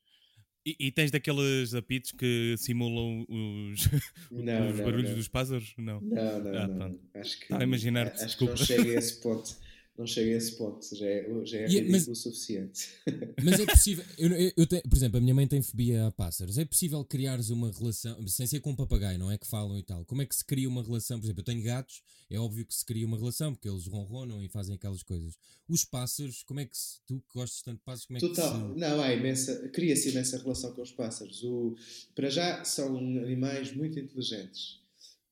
E, 0.68 0.76
e 0.88 0.92
tens 0.92 1.12
daqueles 1.12 1.76
apitos 1.76 2.12
que 2.12 2.56
simulam 2.58 3.24
os, 3.30 3.88
Não, 4.32 4.70
os 4.72 4.78
não, 4.80 4.84
barulhos 4.86 5.12
não. 5.12 5.18
dos 5.18 5.28
pássaros? 5.28 5.76
Não. 5.78 6.02
Não, 6.02 6.40
não, 6.44 6.56
Ah, 6.60 6.68
não. 6.68 7.00
Acho 7.14 7.38
que, 7.38 7.44
Estava 7.44 7.62
a 7.62 7.68
imaginar, 7.68 8.08
acho 8.08 8.18
que 8.20 8.26
desculpa. 8.26 8.54
não 8.56 8.66
chega 8.66 8.90
a 8.92 8.96
esse 8.96 9.22
ponto. 9.22 9.56
Não 9.98 10.06
chega 10.06 10.34
a 10.34 10.38
esse 10.38 10.58
ponto. 10.58 10.86
Já 10.94 11.06
é, 11.06 11.46
já 11.46 11.58
é 11.60 11.66
ridículo 11.68 11.92
mas- 11.92 12.08
o 12.10 12.16
suficiente. 12.16 12.90
Mas 13.42 13.60
é 13.62 13.66
possível, 13.66 14.04
eu, 14.18 14.30
eu- 14.34 14.68
por 14.90 14.96
exemplo, 14.98 15.18
a 15.18 15.22
minha 15.22 15.34
mãe 15.34 15.48
tem 15.48 15.62
fobia 15.62 16.08
a 16.08 16.12
pássaros. 16.12 16.58
É 16.58 16.66
possível 16.66 17.04
criares 17.06 17.50
uma 17.50 17.72
relação, 17.72 18.28
sem 18.28 18.46
ser 18.46 18.60
com 18.60 18.72
um 18.72 18.76
papagaio, 18.76 19.18
não 19.18 19.32
é? 19.32 19.38
Que 19.38 19.48
falam 19.48 19.78
e 19.78 19.84
tal. 19.84 20.04
Como 20.04 20.22
é 20.22 20.26
que 20.26 20.36
se 20.36 20.44
cria 20.44 20.68
uma 20.68 20.84
relação? 20.84 21.18
Por 21.18 21.26
exemplo, 21.26 21.40
eu 21.40 21.46
tenho 21.46 21.64
gatos, 21.64 22.02
é 22.30 22.38
óbvio 22.38 22.66
que 22.66 22.76
se 22.76 22.84
cria 22.86 23.06
uma 23.06 23.18
relação, 23.18 23.54
porque 23.54 23.70
eles 23.70 23.86
ronronam 23.88 24.44
e 24.44 24.50
fazem 24.50 24.76
aquelas 24.76 25.02
coisas. 25.02 25.38
Os 25.68 25.86
pássaros, 25.86 26.44
como 26.44 26.60
é 26.60 26.66
que 26.66 26.78
se, 26.78 27.00
tu 27.08 27.20
que 27.20 27.34
gostas 27.34 27.62
tanto 27.62 27.78
de 27.78 27.84
pássaros, 27.86 28.06
como 28.08 28.18
é 28.18 28.20
Total. 28.20 28.68
que 28.68 28.74
se. 28.74 28.80
Não, 28.80 29.02
há 29.02 29.14
imensa. 29.14 29.70
Cria-se 29.70 30.10
imensa 30.10 30.38
relação 30.42 30.74
com 30.74 30.82
os 30.82 30.92
pássaros. 30.92 31.42
O, 31.44 31.76
para 32.14 32.30
já 32.30 32.66
são 32.66 32.98
animais 32.98 33.74
muito 33.74 33.98
inteligentes. 33.98 34.84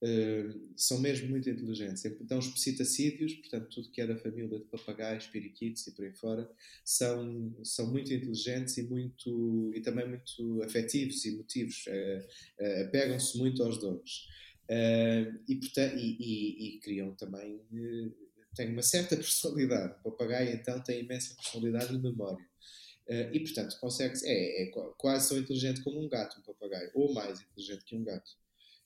Uh, 0.04 0.70
são 0.76 1.00
mesmo 1.00 1.30
muito 1.30 1.50
inteligentes. 1.50 2.04
Então, 2.04 2.38
os 2.38 2.50
psitacídeos, 2.50 3.36
portanto, 3.36 3.70
tudo 3.70 3.90
que 3.90 4.02
é 4.02 4.08
da 4.08 4.18
família 4.18 4.60
de 4.60 4.66
papagaios, 4.66 5.28
periquitos 5.28 5.88
e 5.88 5.92
por 5.92 6.04
aí 6.04 6.12
fora, 6.12 6.52
são, 6.84 7.56
são 7.64 7.90
muito 7.90 8.14
inteligentes 8.14 8.78
e, 8.78 8.84
muito, 8.84 9.72
e 9.74 9.80
também 9.80 10.06
muito 10.06 10.62
afetivos 10.62 11.24
e 11.24 11.30
emotivos. 11.30 11.86
Uh, 11.88 12.20
uh, 12.62 12.84
Apegam-se 12.84 13.38
muito 13.38 13.64
aos 13.64 13.78
donos. 13.78 14.28
E, 15.48 15.56
portanto, 15.56 15.96
e, 15.96 16.18
e, 16.20 16.76
e 16.76 16.80
criam 16.80 17.16
também. 17.16 17.62
Têm 18.56 18.74
uma 18.74 18.82
certa 18.82 19.16
personalidade. 19.16 19.96
O 20.04 20.12
papagaio, 20.12 20.54
então, 20.54 20.82
tem 20.84 21.00
imensa 21.00 21.34
personalidade 21.36 21.96
e 21.96 22.00
memória. 22.00 22.46
E 23.34 23.40
portanto 23.42 23.78
consegue 23.80 24.18
é, 24.24 24.64
é, 24.64 24.72
quase 24.98 25.30
tão 25.30 25.38
inteligente 25.38 25.82
como 25.82 26.02
um 26.02 26.08
gato, 26.08 26.40
um 26.40 26.44
papagaio, 26.44 26.90
ou 26.94 27.14
mais 27.14 27.42
inteligente 27.42 27.86
que 27.86 27.96
um 27.96 28.04
gato. 28.04 28.43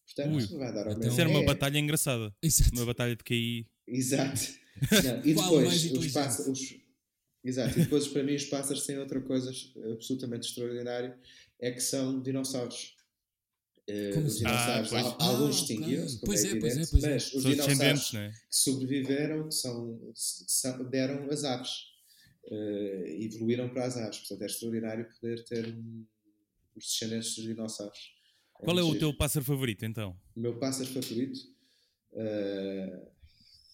Portanto, 0.08 0.36
Ui, 0.36 0.58
vai 0.58 0.74
dar 0.74 0.86
ao 0.88 0.92
então- 0.94 0.98
mesmo. 1.00 1.12
Isso 1.12 1.22
era 1.22 1.30
uma 1.30 1.42
é, 1.42 1.46
batalha 1.46 1.78
engraçada. 1.78 2.34
Exato. 2.42 2.72
Uma 2.76 2.86
batalha 2.86 3.16
de 3.16 3.24
KI. 3.24 3.68
Exato. 3.88 4.42
Não, 5.04 5.20
e 5.26 5.34
depois, 5.34 5.92
os 5.92 6.12
pássaros. 6.12 6.76
Exato. 7.44 7.80
E 7.80 7.84
depois, 7.84 8.08
para 8.08 8.24
mim, 8.24 8.36
os 8.36 8.46
pássaros 8.46 8.86
têm 8.86 8.98
outra 9.00 9.20
coisa 9.22 9.52
absolutamente 9.94 10.48
extraordinária: 10.50 11.18
é 11.60 11.72
que 11.72 11.82
são 11.82 12.22
dinossauros. 12.22 12.96
Uh, 13.90 14.14
Como 14.16 14.26
os 14.28 14.34
assim? 14.36 14.44
dinossauros, 14.46 14.94
Ah, 14.94 15.00
al- 15.00 15.18
alguns 15.22 15.56
Ah, 15.56 15.60
extinguiram-se, 15.62 16.20
Pois 16.26 16.44
é 16.44 16.48
é, 16.52 16.60
pois 16.60 16.74
é, 16.74 16.76
é. 16.76 16.80
mas 17.14 17.34
os 17.34 17.42
São 17.42 17.52
descendentes, 17.52 17.78
dinossauros 17.78 18.14
não 18.14 18.20
é? 18.22 18.30
que 18.32 18.38
sobreviveram 18.50 19.48
que 19.48 19.56
são, 19.56 19.98
que 19.98 20.12
são- 20.16 20.90
deram 20.90 21.30
as 21.32 21.44
aves. 21.44 21.72
Uh, 22.50 23.06
evoluíram 23.24 23.70
para 23.70 23.86
as 23.86 23.98
aves. 23.98 24.20
Portanto, 24.20 24.42
é 24.42 24.46
extraordinário 24.46 25.10
poder 25.20 25.44
ter 25.46 25.68
um, 25.74 26.06
os 26.76 26.86
descendentes 26.86 27.36
dos 27.36 27.46
dinossauros. 27.46 28.12
Qual 28.60 28.78
é 28.80 28.84
o 28.84 28.98
teu 28.98 29.14
pássaro 29.14 29.46
favorito, 29.46 29.86
então? 29.86 30.20
O 30.36 30.40
meu 30.40 30.58
pássaro 30.58 30.90
favorito? 30.90 31.40
Uh, 32.12 33.08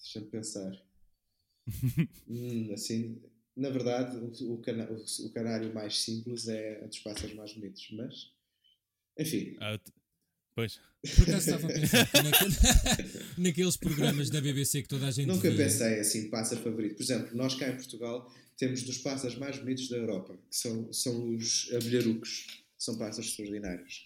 Deixa-me 0.02 0.28
pensar. 0.30 0.72
Hum, 2.28 2.72
assim, 2.74 3.22
na 3.56 3.70
verdade, 3.70 4.18
o, 4.18 4.54
o, 4.54 4.58
cana 4.62 4.90
o, 4.92 5.25
o 5.25 5.30
canário 5.32 5.74
mais 5.74 6.02
simples 6.02 6.48
é 6.48 6.82
um 6.84 6.88
dos 6.88 7.00
pássaros 7.00 7.34
mais 7.36 7.54
bonitos, 7.54 7.88
mas 7.92 8.31
enfim. 9.18 9.55
Ah, 9.62 9.79
pois. 10.55 10.79
Por 11.16 11.24
acaso 11.24 11.38
estava 11.38 11.68
a 11.68 11.74
pensar 11.74 12.12
que 12.12 12.22
naquele- 12.22 12.55
naqueles 13.38 13.77
programas 13.77 14.29
da 14.29 14.42
BBC 14.42 14.81
que 14.81 14.88
toda 14.90 15.07
a 15.07 15.12
gente 15.12 15.27
Nunca 15.27 15.50
via. 15.50 15.66
pensei 15.66 16.00
assim, 16.00 16.29
pássaro 16.29 16.62
favorito. 16.62 16.96
Por 16.96 17.03
exemplo, 17.03 17.36
nós 17.36 17.55
cá 17.55 17.70
em 17.70 17.75
Portugal 17.77 18.29
temos 18.57 18.84
dos 18.84 18.98
pássaros 18.98 19.38
mais 19.38 19.57
bonitos 19.60 19.88
da 19.90 19.98
Europa, 19.98 20.36
que 20.50 20.55
são, 20.55 20.92
são 20.92 21.36
os 21.36 21.72
abelharucos. 21.74 22.64
São 22.77 22.98
pássaros 22.98 23.29
extraordinários. 23.29 24.05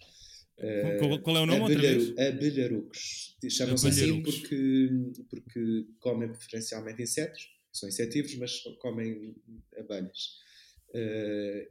Eh, 0.60 0.98
Qual, 0.98 1.22
qual 1.22 1.38
é 1.38 1.41
o 1.41 1.46
nome 1.46 1.62
outra 1.62 1.80
vez? 1.82 2.10
Abelharu- 2.10 2.36
Abelharucos. 2.36 3.38
Chamam-se 3.50 3.88
assim 3.88 4.22
porque, 4.24 4.89
porque 5.30 5.86
comem 6.00 6.30
preferencialmente 6.32 7.02
insetos, 7.04 7.48
são 7.72 7.88
insetívoros, 7.88 8.36
mas 8.38 8.60
comem 8.80 9.36
abelhas. 9.78 10.39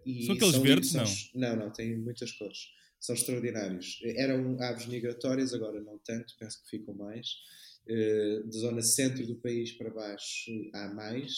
E 0.05 0.25
São 0.27 0.35
aqueles 0.35 0.57
verdes, 0.57 0.90
são- 0.90 1.05
Não, 1.35 1.57
não, 1.57 1.72
têm 1.72 1.96
muitas 1.99 2.31
cores. 2.33 2.59
São 3.01 3.14
extraordinários. 3.14 3.99
Eram 4.05 4.61
aves 4.62 4.87
migratórias, 4.87 5.53
agora 5.53 5.81
não 5.83 5.99
tanto, 5.99 6.35
penso 6.38 6.62
que 6.62 6.70
ficam 6.79 6.94
mais. 6.94 7.27
Eh, 7.88 8.42
de 8.49 8.59
zona 8.59 8.83
centro 8.83 9.25
do 9.27 9.37
país 9.37 9.72
para 9.72 9.90
baixo 9.90 10.51
há 10.75 10.92
mais. 10.94 11.33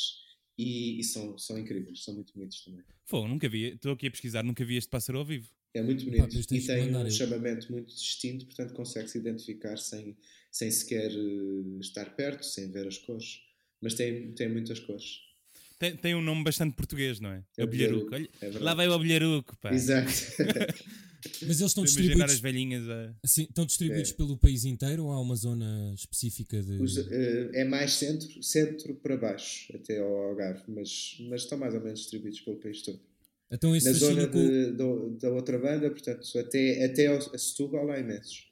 E, 0.57 0.99
e 0.99 1.05
são, 1.05 1.39
são 1.39 1.57
incríveis, 1.59 2.03
são 2.03 2.15
muito 2.15 2.33
bonitos 2.35 2.65
também. 2.65 2.83
Pô, 3.09 3.29
nunca 3.29 3.49
vi. 3.49 3.75
Estou 3.75 3.93
aqui 3.93 4.07
a 4.09 4.11
pesquisar, 4.11 4.43
nunca 4.43 4.65
vi 4.65 4.77
este 4.77 4.91
pássaro 4.91 5.19
ao 5.19 5.25
vivo. 5.25 5.49
É 5.75 5.83
muito 5.83 6.05
bonito 6.05 6.35
e 6.55 6.61
tem 6.61 6.97
um 6.97 7.11
chamamento 7.11 7.71
muito 7.71 7.95
distinto, 7.95 8.47
portanto 8.47 8.73
consegue-se 8.75 9.19
identificar 9.19 9.77
sem, 9.77 10.17
sem 10.51 10.71
sequer 10.71 11.11
eh, 11.11 11.79
estar 11.81 12.17
perto, 12.17 12.45
sem 12.45 12.71
ver 12.71 12.87
as 12.87 12.99
cores. 12.99 13.43
Mas 13.81 13.95
tem, 13.95 14.33
tem 14.33 14.49
muitas 14.49 14.81
cores. 14.81 15.21
Tem, 15.79 15.97
tem 15.97 16.15
um 16.15 16.23
nome 16.23 16.43
bastante 16.43 16.75
português, 16.75 17.21
não 17.21 17.31
é? 17.31 17.45
Abelharuco, 17.59 18.07
Abelharuco. 18.15 18.39
É 18.41 18.59
lá 18.59 18.75
vai 18.75 18.89
o 18.89 18.93
abelharuco, 18.95 19.57
pá. 19.59 19.73
Exato. 19.73 20.11
Mas 21.43 21.61
eles 21.61 21.71
estão 21.73 21.85
distribuídos, 21.85 22.33
as 22.35 22.41
velhinhas 22.41 22.89
a. 22.89 23.15
assim, 23.23 23.43
estão 23.43 23.67
distribuídos 23.67 24.11
É. 24.11 24.15
pelo 24.15 24.39
país 24.39 24.65
inteiro 24.65 25.05
ou 25.05 25.13
há 25.13 25.21
uma 25.21 25.35
zona 25.37 25.93
específica 25.95 26.63
de. 26.63 26.81
Os, 26.81 26.97
eh, 26.97 27.51
é 27.55 27.65
mais 27.65 27.93
centro, 27.95 28.43
centro 28.43 28.95
para 28.97 29.17
baixo, 29.17 29.75
até 29.75 29.99
ao 29.99 30.29
Algarve, 30.29 30.63
mas, 30.69 31.17
mas 31.29 31.43
estão 31.43 31.59
mais 31.59 31.75
ou 31.75 31.81
menos 31.81 32.01
distribuídos 32.01 32.41
pelo 32.41 32.57
país 32.57 32.83
todo. 32.83 33.01
Então 33.51 33.75
esse 33.75 33.87
Na 33.87 33.93
zona 33.93 34.27
com- 34.27 34.39
de, 34.47 34.73
do- 34.73 35.11
da 35.21 35.31
outra 35.31 35.59
banda, 35.59 35.91
portanto, 35.91 36.27
até, 36.39 36.85
até 36.85 37.07
ao, 37.07 37.17
a 37.35 37.39
Setúbal 37.39 37.91
há 37.91 37.99
imensos. 37.99 38.47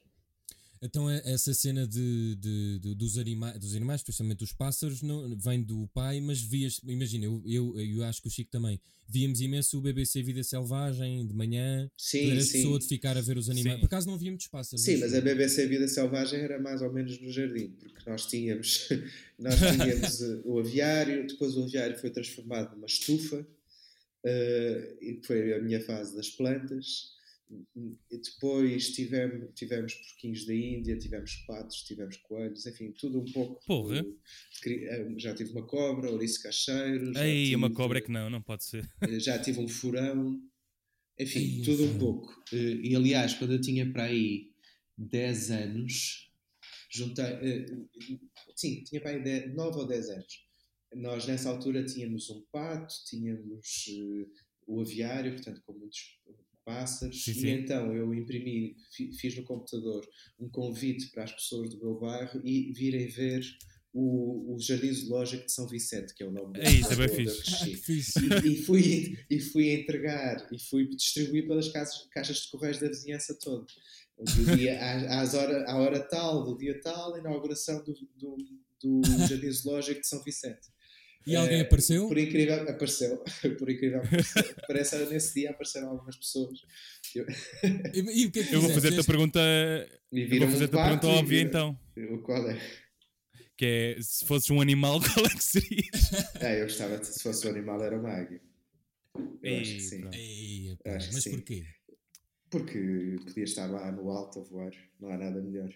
Então 0.81 1.09
é- 1.09 1.21
essa 1.25 1.53
cena 1.53 1.87
de, 1.87 2.35
de- 2.35 2.79
de- 2.79 2.95
dos, 2.95 3.17
anima 3.17 3.51
dos 3.57 3.75
animais, 3.75 4.01
principalmente 4.03 4.39
dos 4.39 4.53
pássaros, 4.53 5.01
não, 5.01 5.35
vem 5.37 5.61
do 5.63 5.87
pai, 5.93 6.19
mas 6.21 6.39
vias, 6.41 6.79
imagina, 6.87 7.25
eu, 7.25 7.41
eu, 7.45 7.79
eu 7.79 8.03
acho 8.03 8.21
que 8.21 8.27
o 8.27 8.31
Chico 8.31 8.51
também, 8.51 8.79
víamos 9.09 9.39
imenso 9.41 9.77
o 9.77 9.81
BBC 9.81 10.21
Vida 10.21 10.43
Selvagem 10.43 11.25
de 11.25 11.33
manhã, 11.33 11.89
Sim, 11.97 12.29
eras 12.31 12.45
sim. 12.45 12.53
pessoa 12.59 12.77
de 12.79 12.85
ficar 12.87 13.17
a 13.17 13.21
ver 13.21 13.37
os 13.37 13.49
animais. 13.49 13.75
Sim. 13.75 13.79
Por 13.79 13.85
acaso 13.87 14.05
não 14.07 14.13
havia 14.15 14.29
muitos 14.29 14.47
pássaros. 14.47 14.83
Sim, 14.83 14.97
mas 14.97 15.13
eu. 15.13 15.19
a 15.19 15.21
BBC 15.21 15.65
Vida 15.67 15.87
Selvagem 15.87 16.39
era 16.41 16.59
mais 16.59 16.81
ou 16.83 16.91
menos 16.93 17.19
no 17.21 17.31
jardim, 17.31 17.69
porque 17.79 18.07
nós 18.09 18.25
tínhamos, 18.27 18.87
nós 19.39 19.55
tínhamos 19.55 20.21
o 20.45 20.59
aviário, 20.59 21.25
depois 21.27 21.55
o 21.55 21.63
aviário 21.63 21.97
foi 21.97 22.09
transformado 22.11 22.75
numa 22.75 22.85
estufa, 22.85 23.47
eh, 24.27 25.19
foi 25.25 25.53
a 25.53 25.61
minha 25.61 25.79
fase 25.81 26.15
das 26.15 26.29
plantas. 26.29 27.15
E 27.77 27.95
depois 28.11 28.89
tivemos, 28.93 29.51
tivemos 29.55 29.93
porquinhos 29.93 30.45
da 30.45 30.53
Índia, 30.53 30.97
tivemos 30.97 31.33
patos, 31.47 31.81
tivemos 31.83 32.17
coelhos, 32.17 32.65
enfim, 32.65 32.91
tudo 32.91 33.21
um 33.21 33.31
pouco. 33.31 33.65
Porra. 33.65 34.03
de- 34.03 34.15
cri- 34.61 34.83
eh, 34.85 35.13
já 35.17 35.33
tive 35.33 35.51
uma 35.51 35.65
cobra, 35.65 36.11
ouriço 36.11 36.43
cacheiro. 36.43 37.17
Ei, 37.17 37.55
uma 37.55 37.67
tive- 37.69 37.77
cobra 37.77 37.99
é 37.99 38.01
que 38.01 38.11
não, 38.11 38.29
não 38.29 38.41
pode 38.41 38.65
ser. 38.65 38.85
eh, 39.01 39.17
já 39.19 39.39
tive 39.39 39.61
um 39.61 39.67
furão, 39.67 40.41
enfim, 41.17 41.61
tudo 41.63 41.85
um 41.85 41.97
pouco. 41.97 42.35
Eh, 42.51 42.79
E 42.89 42.95
aliás, 42.95 43.33
quando 43.35 43.53
eu 43.53 43.61
tinha 43.61 43.89
para 43.93 44.03
aí 44.03 44.51
10 44.97 45.49
anos, 45.49 46.29
juntei. 46.89 47.23
eh, 47.25 47.65
Sim, 48.57 48.83
tinha 48.83 48.99
para 48.99 49.11
aí 49.11 49.23
10, 49.23 49.55
9 49.55 49.77
ou 49.79 49.87
10 49.87 50.09
anos. 50.09 50.46
Nós 50.97 51.25
nessa 51.27 51.49
altura 51.49 51.83
tínhamos 51.85 52.29
um 52.29 52.41
pato, 52.51 52.93
tínhamos 53.05 53.85
eh, 53.89 54.25
o 54.65 54.81
aviário, 54.81 55.33
portanto, 55.33 55.61
com 55.65 55.73
muitos 55.73 56.19
pássaros, 56.65 57.23
Sim, 57.23 57.31
e 57.31 57.33
sim. 57.35 57.49
então 57.49 57.95
eu 57.95 58.13
imprimi, 58.13 58.75
fi- 58.91 59.13
fiz 59.13 59.35
no 59.37 59.43
computador 59.43 60.05
um 60.37 60.49
convite 60.49 61.09
para 61.11 61.23
as 61.23 61.31
pessoas 61.31 61.69
do 61.69 61.77
meu 61.77 61.97
bairro 61.97 62.41
e 62.43 62.73
virem 62.73 63.07
ver 63.07 63.41
o, 63.93 64.53
o 64.53 64.59
Jardim 64.59 64.91
Zoológico 64.91 65.45
de 65.45 65.51
São 65.53 65.65
Vicente, 65.67 66.13
que 66.13 66.21
é 66.23 66.27
o 66.27 66.31
nome 66.31 66.59
isso 66.61 66.91
é 66.91 67.07
cresci 67.07 67.65
que 67.71 67.75
fixe. 67.77 68.19
e, 68.19 68.53
e 68.53 68.57
fui, 68.63 69.17
e 69.29 69.39
fui 69.39 69.69
entregar 69.71 70.45
e 70.51 70.59
fui 70.59 70.87
distribuir 70.89 71.47
pelas 71.47 71.69
casas, 71.69 72.05
caixas 72.11 72.37
de 72.41 72.49
correios 72.51 72.79
da 72.79 72.89
vizinhança 72.89 73.33
toda. 73.41 73.65
Dia, 74.57 74.77
à, 74.83 75.21
às 75.21 75.33
hora, 75.35 75.63
à 75.71 75.77
hora 75.77 75.99
tal, 76.01 76.43
do 76.43 76.57
dia 76.57 76.79
tal, 76.81 77.17
inauguração 77.17 77.81
do, 77.83 77.93
do, 78.17 78.35
do 78.81 79.01
Jardim 79.27 79.51
Zoológico 79.51 80.01
de 80.01 80.07
São 80.07 80.21
Vicente. 80.23 80.67
E 81.27 81.35
alguém 81.35 81.57
Eh, 81.59 81.61
apareceu? 81.61 82.07
Por 82.07 82.17
incrível, 82.17 82.69
apareceu. 82.69 83.17
Por 83.59 83.69
incrível 83.69 84.01
que 84.01 84.09
pareça. 84.09 84.43
Parece 84.67 84.97
que 85.05 85.13
nesse 85.13 85.33
dia 85.33 85.49
apareceram 85.51 85.89
algumas 85.89 86.15
pessoas. 86.15 86.59
E, 87.93 87.99
e 88.21 88.25
o 88.25 88.31
que 88.31 88.39
é 88.39 88.43
que 88.43 88.53
Eu 88.55 88.61
vou 88.61 88.69
fazer-te 88.71 88.99
a 88.99 89.03
pergunta. 89.03 89.39
E 90.11 90.21
Eu 90.21 90.29
viram 90.29 90.47
vou 90.47 90.53
fazer-te 90.55 90.75
um 90.75 90.79
a 90.79 90.83
pergunta 90.83 91.07
e 91.07 91.09
óbvia 91.09 91.41
então. 91.41 91.79
O 92.11 92.17
qual 92.19 92.49
é? 92.49 92.57
que 93.57 93.65
é 93.65 94.01
se 94.01 94.23
fosses 94.25 94.49
um 94.51 94.61
animal, 94.61 94.99
qual 95.13 95.25
é 95.25 95.29
que 95.29 95.43
serias? 95.43 96.13
É, 96.39 96.59
eu 96.61 96.65
gostava 96.65 96.97
de, 96.99 97.07
se 97.07 97.21
fosse 97.23 97.47
um 97.47 97.49
animal, 97.49 97.83
era 97.83 97.99
uma 97.99 98.11
águia. 98.11 98.39
Eu 99.15 99.23
Ei, 99.41 99.61
acho 99.61 99.73
que 99.73 99.81
sim. 99.81 100.03
Ei, 100.13 100.77
Acho 100.85 101.07
que 101.09 101.13
mas 101.15 101.23
sim. 101.23 101.31
porquê? 101.31 101.65
Porque 102.51 103.15
podia 103.25 103.43
estar 103.43 103.65
lá 103.65 103.91
no 103.91 104.09
alto 104.11 104.39
a 104.39 104.43
voar, 104.43 104.71
não 104.99 105.09
há 105.09 105.17
nada 105.17 105.41
melhor. 105.41 105.69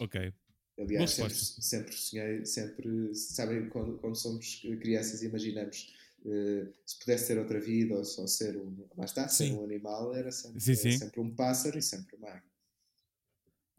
Ok. 0.00 0.32
Aliás, 0.80 1.10
sempre, 1.10 1.34
sempre 1.34 1.92
sonhei, 1.94 2.44
sempre, 2.46 3.14
sabem, 3.14 3.68
quando, 3.68 3.98
quando 3.98 4.16
somos 4.16 4.60
crianças 4.80 5.22
e 5.22 5.26
imaginamos 5.26 5.94
eh, 6.24 6.72
se 6.86 6.98
pudesse 6.98 7.28
ter 7.28 7.38
outra 7.38 7.60
vida 7.60 7.94
ou 7.94 8.04
só 8.04 8.26
ser 8.26 8.56
um, 8.56 8.86
lá 8.96 9.04
está, 9.04 9.28
ser 9.28 9.44
Sim. 9.46 9.52
um 9.52 9.64
animal, 9.64 10.14
era 10.14 10.32
sempre, 10.32 10.60
Sim, 10.60 10.72
era 10.72 10.90
sim. 10.90 10.98
sempre 10.98 11.20
um 11.20 11.34
pássaro 11.34 11.78
e 11.78 11.82
sempre 11.82 12.16
uma 12.16 12.28
águia. 12.30 12.50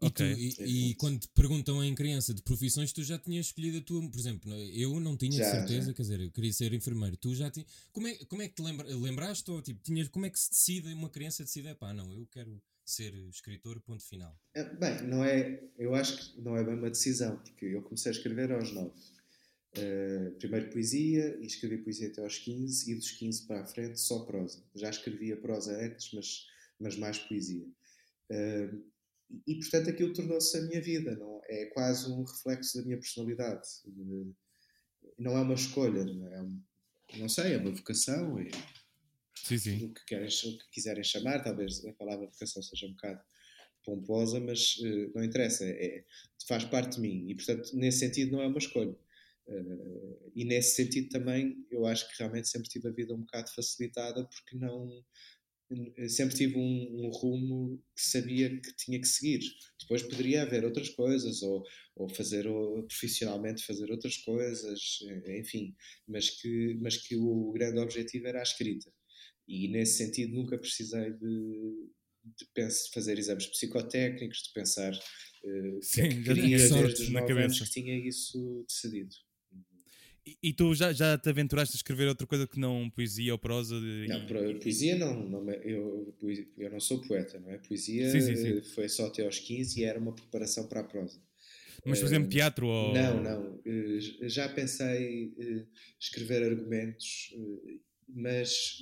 E, 0.00 0.06
Ok. 0.06 0.16
tu- 0.16 0.62
e- 0.64 0.90
e 0.90 0.94
quando 0.96 1.20
te 1.20 1.28
perguntam 1.28 1.82
em 1.84 1.94
criança 1.94 2.34
de 2.34 2.42
profissões, 2.42 2.92
tu 2.92 3.04
já 3.04 3.18
tinhas 3.18 3.46
escolhido 3.46 3.78
a 3.78 3.80
tua, 3.80 4.10
por 4.10 4.18
exemplo, 4.18 4.52
eu 4.52 4.98
não 4.98 5.16
tinha 5.16 5.38
Já, 5.38 5.50
certeza, 5.50 5.86
já. 5.88 5.94
quer 5.94 6.02
dizer, 6.02 6.20
eu 6.20 6.30
queria 6.32 6.52
ser 6.52 6.72
enfermeiro. 6.72 7.16
Tu 7.16 7.34
já 7.36 7.48
tinhas. 7.50 7.68
Como 7.92 8.08
é, 8.08 8.16
como 8.24 8.42
é 8.42 8.48
que 8.48 8.54
te 8.56 8.62
lembra, 8.62 8.96
lembraste 8.96 9.48
ou 9.50 9.62
tipo, 9.62 9.80
tinhas, 9.80 10.08
como 10.08 10.26
é 10.26 10.30
que 10.30 10.38
se 10.40 10.50
decide, 10.50 10.92
uma 10.92 11.08
criança 11.08 11.44
decide, 11.44 11.72
pá, 11.76 11.94
não, 11.94 12.12
eu 12.12 12.26
quero 12.26 12.60
ser 12.84 13.14
escritor, 13.28 13.80
ponto 13.82 14.04
final. 14.06 14.38
Eh, 14.54 14.64
Bem, 14.76 15.02
não 15.02 15.24
é, 15.24 15.62
eu 15.78 15.94
acho 15.94 16.34
que 16.34 16.40
não 16.40 16.56
é 16.56 16.64
bem 16.64 16.74
uma 16.74 16.90
decisão, 16.90 17.36
porque 17.38 17.66
eu 17.66 17.82
comecei 17.82 18.10
a 18.10 18.14
escrever 18.14 18.52
aos 18.52 18.72
9. 18.72 18.92
Eh, 19.74 20.32
primeiro 20.38 20.70
poesia, 20.70 21.38
e 21.40 21.46
escrevi 21.46 21.78
poesia 21.78 22.08
até 22.08 22.22
aos 22.22 22.38
15, 22.38 22.90
e 22.92 22.94
dos 22.94 23.10
15 23.12 23.46
para 23.46 23.62
a 23.62 23.66
frente 23.66 23.98
só 24.00 24.24
prosa. 24.24 24.62
Já 24.74 24.90
escrevia 24.90 25.36
prosa 25.36 25.76
antes, 25.82 26.10
mas, 26.12 26.46
mas 26.78 26.96
mais 26.96 27.18
poesia. 27.18 27.66
Eh, 28.30 28.70
e, 29.46 29.54
portanto 29.60 29.88
aquilo 29.88 30.12
tornou-se 30.12 30.56
a 30.58 30.62
minha 30.62 30.80
vida, 30.82 31.16
não 31.16 31.40
é 31.46 31.66
quase 31.66 32.10
um 32.12 32.22
reflexo 32.22 32.76
da 32.78 32.84
minha 32.84 32.98
personalidade. 32.98 33.66
Eh, 33.86 34.32
não 35.18 35.36
é 35.38 35.40
uma 35.40 35.54
escolha, 35.54 36.04
não 36.04 36.26
é 36.32 36.42
um- 36.42 36.62
não 37.16 37.28
sei, 37.28 37.54
é 37.54 37.58
uma 37.58 37.70
vocação, 37.70 38.38
é, 38.38 38.48
Sim, 39.42 39.58
sim. 39.58 39.86
o 39.86 39.92
que, 39.92 40.04
querem, 40.06 40.28
o 40.28 40.58
que 40.58 40.70
quiserem 40.70 41.04
chamar, 41.04 41.42
talvez 41.42 41.84
a 41.84 41.92
palavra 41.94 42.26
vocação 42.26 42.62
seja 42.62 42.86
um 42.86 42.90
bocado 42.92 43.20
pomposa, 43.84 44.40
mas 44.40 44.76
eh, 44.84 45.10
não 45.14 45.24
interessa, 45.24 45.64
é, 45.66 46.04
faz 46.48 46.64
parte 46.64 46.96
de 46.96 47.00
mim 47.00 47.28
e, 47.30 47.34
portanto, 47.34 47.70
nesse 47.74 47.98
sentido, 48.00 48.32
não 48.32 48.42
é 48.42 48.46
uma 48.46 48.58
escolha. 48.58 48.96
Eh, 49.48 50.30
e 50.36 50.44
nesse 50.44 50.76
sentido 50.76 51.08
também, 51.10 51.66
eu 51.70 51.86
acho 51.86 52.08
que 52.08 52.18
realmente 52.18 52.48
sempre 52.48 52.68
tive 52.68 52.88
a 52.88 52.92
vida 52.92 53.14
um 53.14 53.20
bocado 53.20 53.50
facilitada 53.54 54.24
porque 54.26 54.56
não. 54.56 55.04
eh, 55.96 56.08
Sempre 56.08 56.36
tive 56.36 56.56
um, 56.58 57.06
um 57.06 57.10
rumo 57.10 57.82
que 57.96 58.02
sabia 58.02 58.48
que 58.60 58.74
tinha 58.76 59.00
que 59.00 59.06
seguir. 59.08 59.40
Depois 59.80 60.02
poderia 60.02 60.42
haver 60.42 60.64
outras 60.64 60.88
coisas, 60.90 61.42
ou, 61.42 61.62
ou 61.96 62.08
fazer 62.08 62.46
ou, 62.46 62.82
profissionalmente 62.84 63.64
fazer 63.64 63.90
outras 63.90 64.16
coisas, 64.18 64.98
enfim, 65.28 65.74
mas 66.06 66.30
que, 66.30 66.78
mas 66.80 66.96
que 66.98 67.16
o 67.16 67.52
grande 67.52 67.78
objetivo 67.80 68.26
era 68.28 68.40
a 68.40 68.42
escrita 68.42 68.90
e 69.52 69.68
nesse 69.68 69.98
sentido 69.98 70.34
nunca 70.34 70.56
precisei 70.58 71.12
de, 71.12 71.90
de 72.38 72.46
fazer 72.94 73.18
exames 73.18 73.46
psicotécnicos, 73.46 74.38
de 74.44 74.52
pensar 74.54 74.92
eh, 75.44 75.68
o 75.68 75.80
que 75.80 75.86
Sim, 75.86 76.00
é 76.02 76.08
que 76.08 76.24
já 76.24 76.34
queria 76.34 76.58
desde 76.58 77.02
os 77.02 77.14
anos 77.14 77.60
que 77.60 77.70
tinha 77.70 78.08
isso 78.08 78.64
decidido. 78.66 79.14
E, 80.24 80.38
e 80.42 80.52
tu 80.52 80.72
já, 80.74 80.92
já 80.92 81.18
te 81.18 81.28
aventuraste 81.28 81.74
a 81.74 81.78
escrever 81.78 82.06
outra 82.08 82.26
coisa 82.26 82.46
que 82.46 82.58
não 82.58 82.88
poesia 82.90 83.32
ou 83.32 83.38
prosa? 83.38 83.80
de- 83.80 84.06
Não, 84.08 84.58
poesia 84.60 84.96
não, 84.96 85.28
não 85.28 85.50
eu, 85.50 86.14
eu 86.58 86.70
não 86.70 86.80
sou 86.80 87.00
poeta, 87.00 87.40
não 87.40 87.50
é? 87.50 87.58
Poesia 87.58 88.08
Sim, 88.08 88.20
sim, 88.20 88.36
sim. 88.36 88.58
eh, 88.58 88.62
foi 88.74 88.88
só 88.88 89.06
até 89.06 89.24
aos 89.24 89.38
15 89.38 89.80
e 89.80 89.84
era 89.84 89.98
uma 89.98 90.14
preparação 90.14 90.68
para 90.68 90.80
a 90.80 90.84
prosa. 90.84 91.20
Mas, 91.84 91.98
por 91.98 92.06
exemplo, 92.06 92.30
teatro 92.30 92.66
ou. 92.66 92.94
Não, 92.94 93.22
não. 93.22 93.60
eh, 93.66 94.28
Já 94.28 94.48
pensei 94.48 95.34
eh, 95.38 95.66
escrever 96.00 96.42
argumentos, 96.44 97.34
eh, 97.34 97.78
mas 98.08 98.78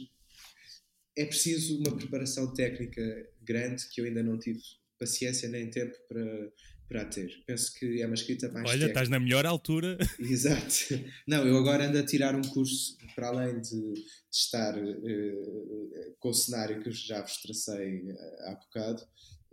é 1.21 1.27
preciso 1.27 1.79
uma 1.79 1.95
preparação 1.97 2.53
técnica 2.55 3.03
grande 3.43 3.87
que 3.89 4.01
eu 4.01 4.07
ainda 4.07 4.23
não 4.23 4.39
tive 4.39 4.61
paciência 4.99 5.49
nem 5.49 5.69
tempo 5.69 5.95
para, 6.09 6.53
para 6.89 7.05
ter. 7.05 7.31
Penso 7.47 7.73
que 7.75 8.01
é 8.01 8.07
uma 8.07 8.15
escrita 8.15 8.51
mais 8.51 8.65
Olha, 8.65 8.73
técnica. 8.73 8.91
estás 8.91 9.09
na 9.09 9.21
melhor 9.21 9.45
altura. 9.45 9.99
Exato. 10.19 11.03
Não, 11.27 11.47
eu 11.47 11.57
agora 11.59 11.89
ando 11.89 11.99
a 11.99 12.05
tirar 12.05 12.35
um 12.35 12.43
curso, 12.43 12.97
para 13.15 13.29
além 13.29 13.61
de, 13.61 13.93
de 13.93 14.03
estar 14.33 14.77
eh, 14.79 16.13
com 16.19 16.31
o 16.31 16.35
cenário 16.35 16.83
que 16.83 16.89
eu 16.89 16.93
já 16.93 17.21
vos 17.21 17.37
tracei 17.43 18.09
eh, 18.09 18.37
há 18.47 18.55
bocado, 18.55 19.03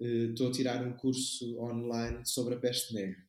eh, 0.01 0.27
estou 0.29 0.49
a 0.49 0.51
tirar 0.51 0.85
um 0.85 0.93
curso 0.93 1.59
online 1.59 2.25
sobre 2.25 2.55
a 2.55 2.59
peste 2.59 2.93
negra. 2.93 3.26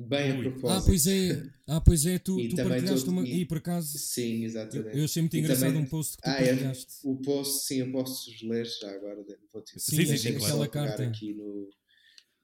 Bem 0.00 0.30
Ui. 0.32 0.38
a 0.38 0.42
propósito. 0.52 0.68
Ah, 0.68 0.82
pois 0.86 1.06
é, 1.08 1.50
ah, 1.66 1.80
pois 1.80 2.06
é, 2.06 2.18
tu, 2.20 2.38
E 2.38 2.48
tu 2.48 2.54
também 2.56 2.70
partilhaste 2.78 3.08
uma. 3.08 3.26
e- 3.26 3.40
E 3.40 3.44
por 3.46 3.58
acaso, 3.58 3.98
Sim, 3.98 4.42
eu, 4.42 4.44
exatamente. 4.46 4.96
eu 4.96 5.04
achei 5.04 5.22
muito 5.22 5.34
E 5.36 5.40
engraçado 5.40 5.66
também- 5.70 5.82
um 5.82 5.86
post 5.86 6.16
que 6.16 6.22
tu 6.22 6.28
Ah, 6.28 6.34
é, 6.40 6.46
partilhaste. 6.46 6.86
o 7.02 7.16
post, 7.16 7.66
sim, 7.66 7.76
eu 7.80 7.90
posso 7.90 8.30
ler 8.46 8.64
já 8.64 8.90
agora. 8.94 9.24
Vou 9.52 9.60
te... 9.62 9.72
Sim, 9.72 9.96
sim, 9.96 9.96
sim, 10.04 10.06
Deixem-me 10.12 10.38
claro. 10.38 10.58
pegar 10.70 10.86
carta. 10.86 11.02
aqui 11.02 11.34
no. 11.34 11.68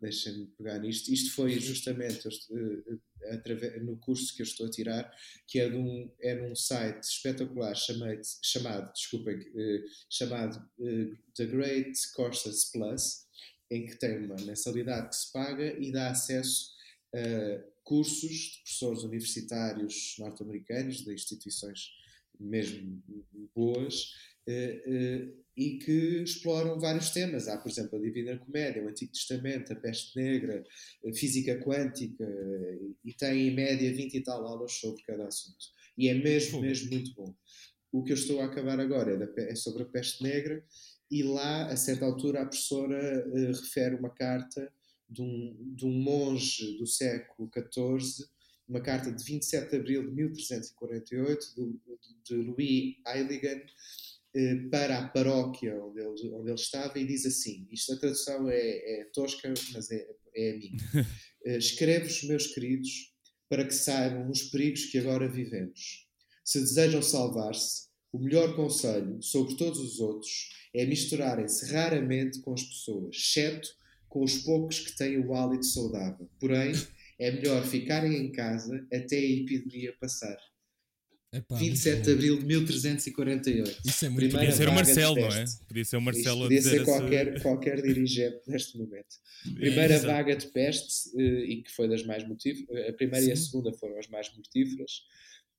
Deixem-me 0.00 0.46
pegar 0.58 0.78
nisto. 0.80 1.12
Isto 1.12 1.32
foi 1.32 1.58
justamente 1.60 2.26
eu 2.26 2.30
eh, 2.58 2.98
eh, 3.22 3.34
atrave- 3.36 3.78
no 3.80 3.96
curso 3.98 4.34
que 4.34 4.42
eu 4.42 4.44
estou 4.44 4.66
a 4.66 4.70
tirar, 4.70 5.10
que 5.46 5.60
é, 5.60 5.70
de 5.70 5.76
um, 5.76 6.10
é 6.20 6.34
num 6.34 6.54
site 6.56 7.04
espetacular 7.04 7.74
chamado, 7.76 8.20
chamado 8.42 8.92
desculpem, 8.92 9.38
eh, 9.56 9.82
chamado 10.10 10.60
The 11.36 11.46
Great 11.46 11.92
Courses 12.14 12.64
Plus, 12.72 13.24
em 13.70 13.86
que 13.86 13.96
tem 13.96 14.26
uma 14.26 14.34
mensalidade 14.44 15.08
que 15.10 15.16
se 15.16 15.32
paga 15.32 15.72
e 15.80 15.90
dá 15.92 16.10
acesso 16.10 16.73
a 17.14 17.64
cursos 17.84 18.30
de 18.30 18.58
professores 18.62 19.02
universitários 19.04 20.16
norte-americanos, 20.18 21.04
de 21.04 21.12
instituições 21.12 21.90
mesmo 22.40 23.02
boas, 23.54 24.12
eh, 24.46 24.82
eh, 24.86 25.28
e 25.56 25.78
que 25.78 26.22
exploram 26.22 26.80
vários 26.80 27.10
temas. 27.10 27.46
Há, 27.46 27.56
por 27.56 27.70
exemplo, 27.70 27.96
a 27.96 28.02
Divina 28.02 28.36
Comédia, 28.38 28.82
o 28.82 28.88
Antigo 28.88 29.12
Testamento, 29.12 29.72
a 29.72 29.76
Peste 29.76 30.18
Negra, 30.18 30.64
a 31.06 31.12
Física 31.14 31.58
Quântica, 31.60 32.26
e 33.04 33.12
tem 33.14 33.48
em 33.48 33.54
média 33.54 33.92
20 33.94 34.14
e 34.14 34.20
tal 34.22 34.44
aulas 34.46 34.72
sobre 34.72 35.02
cada 35.04 35.28
assunto. 35.28 35.66
E 35.96 36.08
é 36.08 36.14
mesmo, 36.14 36.60
mesmo 36.60 36.90
muito 36.90 37.14
bom. 37.14 37.34
O 37.92 38.02
que 38.02 38.10
eu 38.10 38.16
estou 38.16 38.40
a 38.40 38.46
acabar 38.46 38.80
agora 38.80 39.12
é, 39.12 39.16
da 39.16 39.42
é 39.42 39.54
sobre 39.54 39.84
a 39.84 39.86
Peste 39.86 40.22
Negra, 40.22 40.64
e 41.10 41.22
lá, 41.22 41.66
a 41.68 41.76
certa 41.76 42.04
altura, 42.04 42.42
a 42.42 42.46
professora 42.46 42.98
eh, 42.98 43.46
refere 43.52 43.94
uma 43.94 44.10
carta 44.10 44.72
de 45.14 45.22
um, 45.22 45.74
de 45.74 45.86
um 45.86 45.92
monge 45.92 46.76
do 46.76 46.86
século 46.86 47.48
XIV, 47.52 48.26
uma 48.68 48.80
carta 48.80 49.12
de 49.12 49.22
27 49.22 49.70
de 49.70 49.76
abril 49.76 50.08
de 50.08 50.14
1348, 50.14 51.54
de, 51.54 51.80
de 52.24 52.34
Louis 52.42 52.96
Eiligan, 53.06 53.60
eh, 54.34 54.56
para 54.70 54.98
a 54.98 55.08
paróquia 55.08 55.74
onde 55.82 56.00
ele, 56.00 56.34
onde 56.34 56.50
ele 56.50 56.54
estava, 56.54 56.98
e 56.98 57.06
diz 57.06 57.24
assim: 57.24 57.68
isto 57.70 57.92
a 57.92 57.98
tradução 57.98 58.48
é, 58.48 59.00
é 59.00 59.04
tosca, 59.12 59.52
mas 59.72 59.90
é, 59.90 60.06
é 60.34 60.50
a 60.50 60.56
minha. 60.58 60.76
Eh, 61.46 61.58
Escrevo-vos, 61.58 62.24
meus 62.24 62.46
queridos, 62.46 63.12
para 63.50 63.66
que 63.66 63.74
saibam 63.74 64.30
os 64.30 64.44
perigos 64.44 64.86
que 64.86 64.96
agora 64.96 65.28
vivemos. 65.28 66.08
Se 66.42 66.58
desejam 66.58 67.02
salvar-se, 67.02 67.88
o 68.10 68.18
melhor 68.18 68.56
conselho 68.56 69.22
sobre 69.22 69.54
todos 69.56 69.78
os 69.78 70.00
outros 70.00 70.48
é 70.74 70.86
misturarem-se 70.86 71.70
raramente 71.70 72.40
com 72.40 72.54
as 72.54 72.62
pessoas, 72.62 73.14
exceto 73.14 73.68
com 74.14 74.22
os 74.22 74.38
poucos 74.38 74.78
que 74.78 74.96
têm 74.96 75.18
o 75.18 75.34
hálito 75.34 75.66
saudável. 75.66 76.30
Porém, 76.38 76.72
é 77.18 77.32
melhor 77.32 77.66
ficarem 77.66 78.14
em 78.16 78.30
casa 78.30 78.86
até 78.92 79.16
a 79.16 79.20
epidemia 79.24 79.92
passar. 80.00 80.36
Epá, 81.32 81.56
27 81.56 81.94
muito 81.96 82.04
de 82.06 82.12
abril 82.12 82.38
de 82.38 82.46
1348. 82.46 83.80
Isso 83.84 84.04
é 84.04 84.08
muito 84.08 84.20
Primeira 84.20 84.38
Podia 84.38 84.52
ser 84.56 84.68
o 84.68 84.72
Marcelo, 84.72 85.16
não 85.16 85.26
é? 85.26 85.44
Podia 85.66 85.84
ser 85.84 85.96
o 85.96 85.98
Isto 85.98 86.00
Marcelo 86.04 86.38
a 86.38 86.42
podia 86.44 86.62
ser 86.62 86.74
essa- 86.76 86.84
qualquer, 86.84 87.42
qualquer 87.42 87.82
dirigente 87.82 88.40
neste 88.46 88.78
momento. 88.78 89.16
Primeira 89.56 89.98
vaga 89.98 90.36
de 90.36 90.46
peste, 90.46 91.10
eh, 91.20 91.44
e 91.46 91.62
que 91.64 91.72
foi 91.72 91.88
das 91.88 92.04
mais 92.04 92.24
motíferas, 92.24 92.88
a 92.88 92.92
primeira 92.92 93.26
e 93.26 93.32
a 93.32 93.36
Sim. 93.36 93.42
segunda 93.46 93.72
foram 93.72 93.98
as 93.98 94.06
mais 94.06 94.32
mortíferas, 94.32 94.92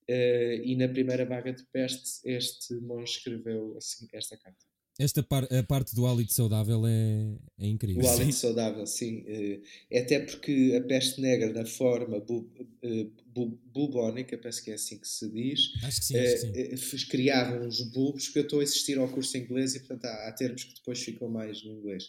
eh, 0.08 0.62
e 0.64 0.78
na 0.78 0.88
primeira 0.88 1.26
vaga 1.26 1.52
de 1.52 1.64
peste, 1.74 2.22
este 2.24 2.74
monge 2.76 3.18
escreveu 3.18 3.76
assim, 3.76 4.08
esta 4.14 4.38
carta. 4.38 4.66
Esta 4.98 5.22
par- 5.22 5.48
a 5.52 5.64
parte 5.64 5.94
do 5.94 6.06
hálito 6.08 6.34
saudável 6.34 6.88
é, 6.88 7.36
é 7.60 7.68
incrível. 7.68 8.04
O 8.04 8.08
hálito 8.08 8.34
saudável, 8.36 8.86
sim. 8.88 9.24
eh, 9.28 9.62
É 9.92 10.00
até 10.00 10.20
porque 10.20 10.74
a 10.82 10.88
peste 10.88 11.20
negra, 11.20 11.52
na 11.52 11.66
forma 11.66 12.20
bu, 12.22 12.50
eh, 12.82 13.08
bu- 13.28 13.60
bubónica, 13.74 14.38
penso 14.38 14.64
que 14.64 14.72
é 14.72 14.76
assim 14.76 14.98
que 14.98 15.08
se 15.08 15.30
diz, 15.30 15.60
Acho 15.84 16.00
que 16.00 16.06
sim, 16.06 16.18
acho 16.18 16.90
que 16.92 16.98
sim. 16.98 17.08
criavam 17.08 17.68
uns 17.68 17.82
bulbos, 17.92 18.30
que 18.30 18.40
eu 18.40 18.44
estou 18.44 18.62
a 18.62 18.64
assistir 18.64 18.98
ao 18.98 19.10
curso 19.10 19.36
em 19.38 19.42
inglês 19.42 19.76
e, 19.76 19.80
portanto, 19.80 20.06
há, 20.06 20.28
há 20.30 20.32
termos 20.32 20.64
que 20.64 20.76
depois 20.76 21.00
ficam 21.02 21.28
mais 21.30 21.62
no 21.64 21.74
inglês. 21.74 22.06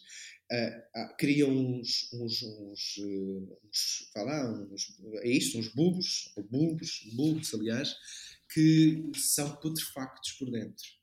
Ah, 0.95 1.09
criam 1.19 1.51
uns, 1.51 2.09
uns, 2.13 2.43
uns, 2.43 2.99
uns, 3.65 4.11
lá, 4.15 4.69
uns, 4.73 4.97
é 5.25 5.29
isto, 5.29 5.59
uns 5.59 5.69
bulbos, 5.75 6.33
bulbos, 6.49 7.01
bulbos, 7.17 7.53
aliás, 7.53 7.97
que 8.55 9.11
são 9.17 9.57
putrefactos 9.57 10.33
por 10.33 10.49
dentro. 10.53 10.96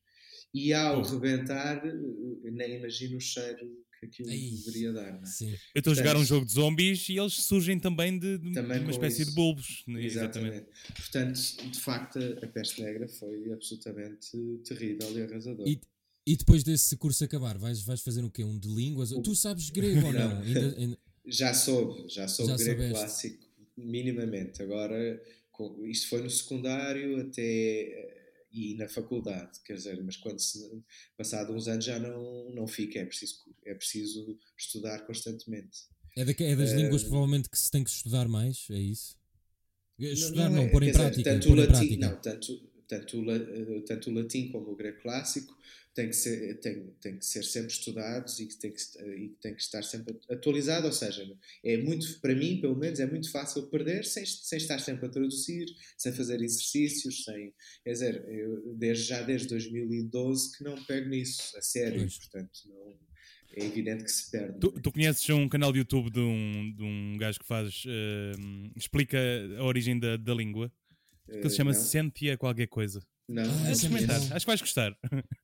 E 0.53 0.71
ao 0.73 1.01
rebentar, 1.01 1.83
eh, 1.85 2.51
nem 2.51 2.75
imagino 2.77 3.17
o 3.17 3.19
cheiro 3.19 3.83
que 3.99 4.05
aquilo 4.05 4.29
Ei, 4.29 4.51
deveria 4.51 4.91
dar. 4.93 5.21
É? 5.21 5.25
Sim. 5.25 5.51
Eu 5.73 5.79
estou 5.79 5.93
a 5.93 5.95
jogar 5.95 6.15
um 6.17 6.23
jogo 6.25 6.45
de 6.45 6.51
zombies 6.51 7.07
e 7.09 7.17
eles 7.17 7.33
surgem 7.33 7.79
também 7.79 8.19
de, 8.19 8.37
de 8.37 8.51
Também 8.53 8.79
uma 8.81 8.91
espécie 8.91 9.21
isso. 9.23 9.31
de 9.31 9.35
bulbos. 9.35 9.83
né? 9.87 10.03
Exatamente. 10.03 10.57
Exatamente. 10.57 10.93
Portanto, 10.95 11.71
de 11.71 11.79
facto, 11.79 12.19
a 12.43 12.47
peste 12.47 12.81
negra 12.83 13.07
foi 13.07 13.51
absolutamente 13.51 14.29
terrível 14.67 15.17
e 15.17 15.21
arrasadora. 15.23 15.69
E, 15.69 15.79
e 16.27 16.37
depois 16.37 16.63
desse 16.63 16.95
curso 16.97 17.23
acabar, 17.23 17.57
vais, 17.57 17.81
vais 17.81 18.01
fazer 18.01 18.23
o 18.23 18.29
quê? 18.29 18.43
Um 18.43 18.59
de 18.59 18.67
línguas? 18.67 19.09
Tu 19.09 19.35
sabes 19.35 19.69
grego 19.71 20.05
ou 20.07 20.13
não? 20.13 20.39
Ainda- 20.41 20.75
ainda- 20.77 20.97
Já 21.25 21.53
soube, 21.53 22.07
já 22.09 22.27
soube 22.27 22.51
Já 22.51 22.57
grego 22.57 22.81
soubeste. 22.81 22.99
clássico, 22.99 23.45
minimamente. 23.77 24.61
Agora, 24.61 25.21
isto 25.85 26.09
foi 26.09 26.21
no 26.21 26.29
secundário 26.29 27.21
até 27.21 28.19
e 28.53 28.75
na 28.75 28.87
faculdade, 28.87 29.59
quer 29.65 29.73
dizer, 29.75 30.01
mas 30.03 30.15
quando 30.17 30.39
se, 30.39 30.59
passado 31.17 31.53
uns 31.53 31.67
anos 31.67 31.83
já 31.85 31.97
não, 31.99 32.51
não 32.51 32.67
fica, 32.67 32.99
é 32.99 33.05
preciso, 33.05 33.35
é 33.65 33.73
preciso 33.73 34.37
estudar 34.57 35.05
constantemente. 35.07 35.79
É, 36.15 36.23
da- 36.23 36.31
é 36.37 36.55
das 36.55 36.71
Eh, 36.71 36.75
línguas 36.75 37.03
provavelmente 37.03 37.49
que 37.49 37.57
se 37.57 37.71
tem 37.71 37.83
que 37.83 37.89
estudar 37.89 38.27
mais, 38.27 38.67
é 38.69 38.77
isso? 38.79 39.17
Estudar 39.99 40.49
não, 40.49 40.63
é- 40.63 40.67
pôr 40.69 40.83
em 40.83 40.91
dizer, 40.91 40.99
prática. 40.99 41.23
tanto, 41.31 41.47
pôr 41.47 41.57
o 41.57 41.61
em 41.63 41.67
latim, 41.67 41.71
prática. 41.97 42.07
não, 42.09 42.21
tanto, 42.21 42.69
tanto, 42.87 43.31
eh, 43.31 43.81
tanto 43.87 44.09
o 44.09 44.13
latim 44.13 44.51
como 44.51 44.71
o 44.71 44.75
grego 44.75 45.01
clássico 45.01 45.57
tem 45.93 46.07
que 46.07 46.15
ser, 46.15 46.59
tem, 46.59 46.87
tem 46.99 47.17
que 47.17 47.25
ser 47.25 47.43
sempre 47.43 47.71
estudados 47.71 48.39
e 48.39 48.47
que 48.47 48.55
tem 48.57 48.71
que, 48.71 48.81
e 49.15 49.29
que 49.29 49.35
tem 49.41 49.53
que 49.53 49.61
estar 49.61 49.83
sempre 49.83 50.17
atualizado, 50.29 50.87
ou 50.87 50.93
seja, 50.93 51.23
é 51.63 51.77
muito, 51.77 52.19
para 52.19 52.33
mim, 52.35 52.59
pelo 52.59 52.75
menos, 52.75 52.99
é 52.99 53.05
muito 53.05 53.29
fácil 53.31 53.67
perder 53.67 54.03
sem, 54.03 54.25
sem 54.25 54.57
estar 54.57 54.79
sempre 54.79 55.05
a 55.05 55.09
traduzir, 55.09 55.67
sem 55.97 56.11
fazer 56.11 56.41
exercícios, 56.41 57.23
sem, 57.23 57.53
quer 57.83 57.91
dizer, 57.91 58.25
eu 58.27 58.73
desde, 58.75 59.03
já 59.05 59.21
desde 59.21 59.47
2012 59.49 60.57
que 60.57 60.63
não 60.63 60.83
pego 60.85 61.09
nisso, 61.09 61.55
a 61.57 61.61
sério, 61.61 61.99
Pois. 61.99 62.17
portanto, 62.17 62.59
não, 62.67 62.97
é 63.55 63.65
evidente 63.65 64.03
que 64.03 64.11
se 64.11 64.31
perde. 64.31 64.59
Tu, 64.59 64.71
tu 64.81 64.91
conheces 64.91 65.29
um 65.29 65.47
canal 65.47 65.71
de 65.71 65.77
YouTube 65.77 66.09
de 66.09 66.19
um, 66.19 66.73
de 66.75 66.81
um 66.83 67.17
gajo 67.19 67.39
que 67.39 67.45
faz. 67.45 67.83
eh, 67.85 68.31
explica 68.75 69.19
a 69.59 69.63
origem 69.63 69.99
da, 69.99 70.17
da 70.17 70.33
língua. 70.33 70.71
Que 71.25 71.33
ele 71.33 71.45
Eh, 71.45 71.49
se 71.49 71.55
chama 71.57 71.71
não? 71.71 71.79
Cynthia 71.79 72.35
qualquer 72.35 72.67
coisa. 72.67 72.99
Não, 73.27 73.43
Ah, 73.43 73.65
É 73.65 73.69
é 73.69 73.71
experimentar. 73.71 74.19
bom. 74.19 74.25
Acho 74.35 74.39
que 74.39 74.45
vais 74.47 74.61
gostar. 74.61 74.97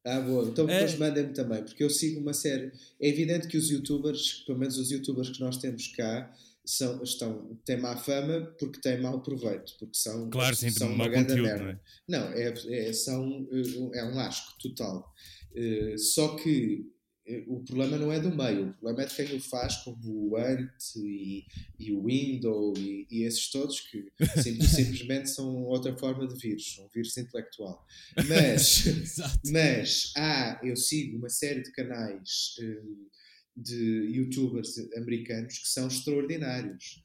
Ah, 0.06 0.20
boa. 0.20 0.50
Então 0.50 0.66
depois 0.66 0.94
É. 0.94 0.98
mandem-me 0.98 1.34
também, 1.34 1.64
porque 1.64 1.84
eu 1.84 1.90
sigo 1.90 2.20
uma 2.20 2.34
série. 2.34 2.72
É 3.00 3.08
evidente 3.08 3.48
que 3.48 3.58
os 3.58 3.70
youtubers, 3.70 4.44
pelo 4.46 4.60
menos 4.60 4.78
os 4.78 4.92
youtubers 4.92 5.30
que 5.30 5.40
nós 5.40 5.58
temos 5.58 5.88
cá, 5.90 6.32
são, 6.66 7.02
estão, 7.02 7.58
têm 7.66 7.78
má 7.80 7.96
fama 7.96 8.42
porque 8.60 8.80
têm 8.82 9.00
mau 9.02 9.22
proveito, 9.22 9.74
porque 9.80 9.98
são, 9.98 10.30
Claro, 10.30 10.56
sim, 10.56 10.70
são 10.70 10.94
uma 10.94 11.08
grande 11.08 11.34
merda. 11.42 11.64
não 11.64 11.70
é? 11.72 11.80
Não, 12.08 12.34
é, 12.34 12.54
é, 12.90 12.94
são, 12.94 13.48
eh, 13.52 13.98
é 14.00 14.04
um 14.04 14.20
asco 14.20 14.58
total. 14.62 15.12
Eh, 15.56 15.96
só 15.98 16.36
que 16.36 16.86
o 17.48 17.60
problema 17.64 17.98
não 17.98 18.12
é 18.12 18.20
do 18.20 18.36
meio, 18.36 18.70
o 18.70 18.74
problema 18.74 19.04
é 19.04 19.06
de 19.06 19.16
quem 19.16 19.36
o 19.38 19.42
faz, 19.42 19.78
como 19.78 20.30
o 20.30 20.38
Ant 20.38 20.72
e, 20.98 21.46
e 21.80 21.92
o 21.92 22.06
Window 22.06 22.74
e, 22.78 23.08
e 23.10 23.24
esses 23.24 23.50
todos 23.52 23.80
que 23.82 24.12
sim- 24.42 24.62
simplesmente 24.62 25.30
são 25.30 25.64
outra 25.66 25.96
forma 25.98 26.28
de 26.28 26.36
vírus, 26.40 26.78
um 26.80 26.88
vírus 26.94 27.16
intelectual. 27.18 27.86
Mas. 28.28 28.84
Mas 29.52 30.12
há, 30.16 30.60
eu 30.64 30.76
sigo 30.76 31.18
uma 31.18 31.30
série 31.30 31.62
de 31.62 31.72
canais 31.72 32.56
hum, 32.60 33.08
de 33.56 34.12
youtubers 34.16 34.78
americanos 34.96 35.58
que 35.60 35.68
são 35.68 35.88
extraordinários. 35.88 37.04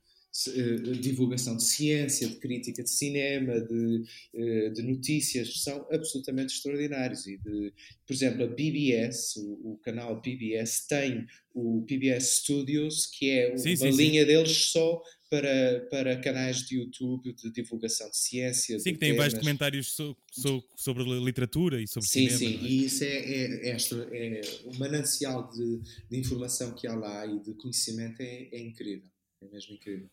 Eh, 0.48 0.92
divulgação 1.00 1.56
de 1.56 1.62
ciência, 1.62 2.26
de 2.28 2.34
crítica 2.36 2.82
de 2.82 2.90
cinema, 2.90 3.60
de, 3.60 4.02
eh, 4.34 4.70
de 4.70 4.82
notícias, 4.82 5.62
são 5.62 5.86
absolutamente 5.92 6.52
extraordinários. 6.54 7.24
E 7.28 7.38
de, 7.38 7.72
por 8.04 8.12
exemplo, 8.12 8.42
a 8.42 8.48
PBS, 8.48 9.38
o, 9.38 9.74
o 9.74 9.78
canal 9.78 10.20
PBS, 10.20 10.88
tem 10.88 11.24
o 11.54 11.82
PBS 11.86 12.38
Studios, 12.40 13.06
que 13.06 13.30
é 13.30 13.48
uma 13.50 13.58
Sim, 13.58 13.76
sim, 13.76 13.92
sim. 13.92 13.96
linha 13.96 14.26
deles 14.26 14.50
só 14.72 15.00
para, 15.30 15.86
para 15.88 16.20
canais 16.20 16.66
de 16.66 16.78
YouTube 16.78 17.32
de 17.32 17.52
divulgação 17.52 18.10
de 18.10 18.16
ciência. 18.16 18.76
Sim, 18.80 18.90
de 18.90 18.92
que 18.94 18.98
tem 18.98 19.14
vários 19.14 19.38
comentários 19.38 19.94
so- 19.94 20.16
so- 20.32 20.64
sobre 20.76 21.04
literatura 21.04 21.80
e 21.80 21.86
sobre 21.86 22.08
Sim, 22.08 22.28
cinema. 22.28 22.38
sim, 22.38 22.56
não 22.58 22.64
é? 22.64 22.68
e 22.70 22.84
isso 22.84 23.04
é, 23.04 23.08
é, 23.08 23.68
é, 23.70 23.76
é 24.16 24.40
o 24.64 24.74
manancial 24.80 25.48
de, 25.48 25.80
de 26.10 26.18
informação 26.18 26.74
que 26.74 26.88
há 26.88 26.94
lá 26.96 27.24
e 27.24 27.38
de 27.38 27.54
conhecimento 27.54 28.20
é, 28.20 28.48
é 28.50 28.60
incrível. 28.60 29.08
É 29.40 29.46
mesmo 29.46 29.74
incrível. 29.74 30.10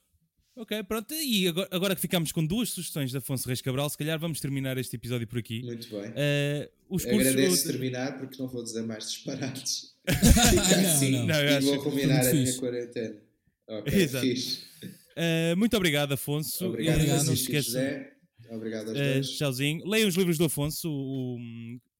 Ok, 0.55 0.83
pronto. 0.83 1.13
E 1.13 1.47
agora, 1.47 1.67
agora 1.71 1.95
que 1.95 2.01
ficámos 2.01 2.31
com 2.31 2.45
duas 2.45 2.69
sugestões 2.69 3.11
de 3.11 3.17
Afonso 3.17 3.47
Reis 3.47 3.61
Cabral, 3.61 3.89
se 3.89 3.97
calhar 3.97 4.19
vamos 4.19 4.39
terminar 4.41 4.77
este 4.77 4.95
episódio 4.97 5.25
por 5.27 5.39
aqui. 5.39 5.61
Muito 5.63 5.89
bem. 5.89 6.11
Eh, 6.15 6.69
os. 6.89 7.05
Agradeço 7.05 7.67
terminar 7.67 8.19
porque 8.19 8.37
não 8.41 8.47
vou 8.49 8.61
dizer 8.63 8.81
mais 8.83 9.09
disparates. 9.09 9.91
Não, 10.07 10.49
Fica 10.49 10.79
assim 10.81 11.11
não. 11.11 11.27
Não, 11.27 11.35
eu 11.35 11.61
e 11.61 11.63
vou 11.63 11.83
combinar 11.83 12.21
a 12.27 12.33
minha 12.33 12.57
quarentena. 12.57 13.21
Ok, 13.67 13.93
Exato. 14.01 14.25
fixe. 14.25 14.63
Eh, 15.15 15.53
muito 15.55 15.77
obrigado, 15.77 16.13
Afonso. 16.13 16.65
Obrigado, 16.65 16.95
Obrigado. 16.95 17.25
não 17.25 17.35
se 17.35 17.45
Francisco 17.45 17.53
e 17.53 17.57
esqueçam. 17.57 17.81
José. 17.81 18.13
Obrigado 18.49 18.89
aos 18.89 18.97
dois. 18.97 19.29
tchauzinho. 19.37 19.87
Leiam 19.87 20.09
os 20.09 20.15
livros 20.15 20.37
do 20.39 20.45
Afonso, 20.45 20.89
o, 20.91 21.37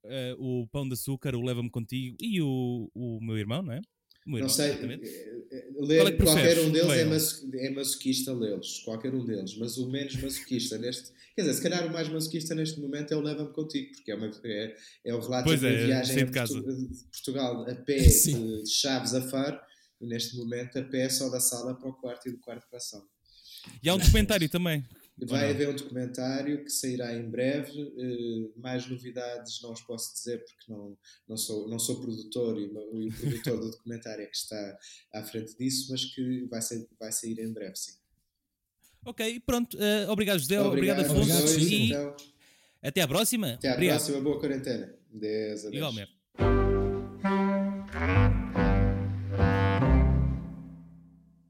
eh, 0.05 0.35
o 0.39 0.67
Pão 0.71 0.87
de 0.87 0.93
Açúcar, 0.95 1.35
o 1.35 1.45
Leva-me 1.45 1.69
Contigo 1.69 2.17
e 2.19 2.41
o, 2.41 2.89
o 2.95 3.19
meu 3.21 3.37
irmão, 3.37 3.61
não 3.61 3.73
é? 3.73 3.81
Não 4.25 4.47
sei, 4.49 4.69
exatamente. 4.71 5.07
eh, 5.07 5.41
eh, 5.51 5.61
Qual 5.73 5.85
ler, 5.87 6.07
é 6.07 6.11
que 6.11 6.23
qualquer 6.23 6.59
um 6.59 6.71
deles 6.71 6.91
é, 6.91 7.05
maso- 7.05 7.49
é 7.55 7.69
masoquista 7.71 8.33
lê-los, 8.33 8.79
qualquer 8.85 9.13
um 9.15 9.25
deles, 9.25 9.57
mas 9.57 9.77
o 9.77 9.89
menos 9.89 10.15
masoquista 10.21 10.77
neste, 10.77 11.11
quer 11.35 11.41
dizer, 11.41 11.53
se 11.55 11.61
calhar 11.63 11.87
o 11.87 11.91
mais 11.91 12.07
masoquista 12.07 12.53
neste 12.53 12.79
momento 12.79 13.11
é 13.11 13.17
o 13.17 13.21
Leva-me 13.21 13.51
Contigo, 13.51 13.91
porque 13.95 14.11
é, 14.11 14.15
uma, 14.15 14.31
é, 14.43 14.75
é 15.05 15.13
o 15.15 15.19
relato 15.19 15.45
Pois 15.45 15.59
de 15.59 15.65
uma 15.65 15.73
é, 15.73 15.85
viagem 15.87 16.25
de. 16.25 16.31
Portu- 16.31 16.61
de 16.61 17.03
Portugal 17.05 17.69
a 17.69 17.75
pé 17.75 17.99
Sim. 18.09 18.61
de 18.63 18.69
Chaves 18.69 19.13
a 19.15 19.21
Faro, 19.23 19.59
e 19.99 20.05
neste 20.05 20.35
momento 20.37 20.77
a 20.77 20.83
pé 20.83 21.09
só 21.09 21.29
da 21.29 21.39
sala 21.39 21.73
para 21.75 21.89
o 21.89 21.93
quarto 21.93 22.27
e 22.27 22.31
do 22.31 22.37
quarto 22.39 22.67
para 22.69 22.77
a 22.77 22.81
sala. 22.81 23.03
E 23.83 23.89
há 23.89 23.95
um 23.95 23.97
documentário 23.97 24.47
também. 24.49 24.83
Vai 25.25 25.51
haver 25.51 25.69
um 25.69 25.75
documentário 25.75 26.63
que 26.63 26.69
sairá 26.71 27.13
em 27.13 27.29
breve. 27.29 27.71
eh, 27.97 28.49
mais 28.59 28.87
novidades 28.87 29.61
não 29.61 29.71
os 29.71 29.81
posso 29.81 30.13
dizer 30.13 30.43
porque 30.43 30.71
não, 30.71 30.97
não, 31.27 31.37
sou, 31.37 31.67
não 31.69 31.77
sou 31.79 32.01
produtor 32.01 32.59
e, 32.59 32.65
o- 32.67 33.11
produtor 33.19 33.59
do 33.59 33.71
documentário 33.71 34.23
é 34.23 34.27
que 34.27 34.35
está 34.35 34.77
à 35.13 35.23
frente 35.23 35.55
disso, 35.57 35.87
mas 35.91 36.05
que 36.05 36.45
vai, 36.49 36.61
ser, 36.61 36.87
vai 36.99 37.11
sair 37.11 37.39
em 37.39 37.53
breve, 37.53 37.75
sim. 37.75 37.93
Ok, 39.05 39.39
pronto. 39.45 39.77
eh, 39.79 40.07
obrigado, 40.09 40.39
José. 40.39 40.59
Obrigado, 40.61 40.99
aos 40.99 41.09
Afonso. 41.11 41.31
Obrigado, 41.33 41.59
e 41.59 41.85
então. 41.91 42.15
até 42.83 43.01
à 43.01 43.07
próxima. 43.07 43.53
Até 43.53 43.69
à 43.69 43.73
Obrigado. 43.73 43.97
próxima, 43.97 44.21
boa 44.21 44.39
quarentena. 44.39 44.95
Deus, 45.11 45.59
adeus. 45.61 45.73
Igualmente. 45.75 46.20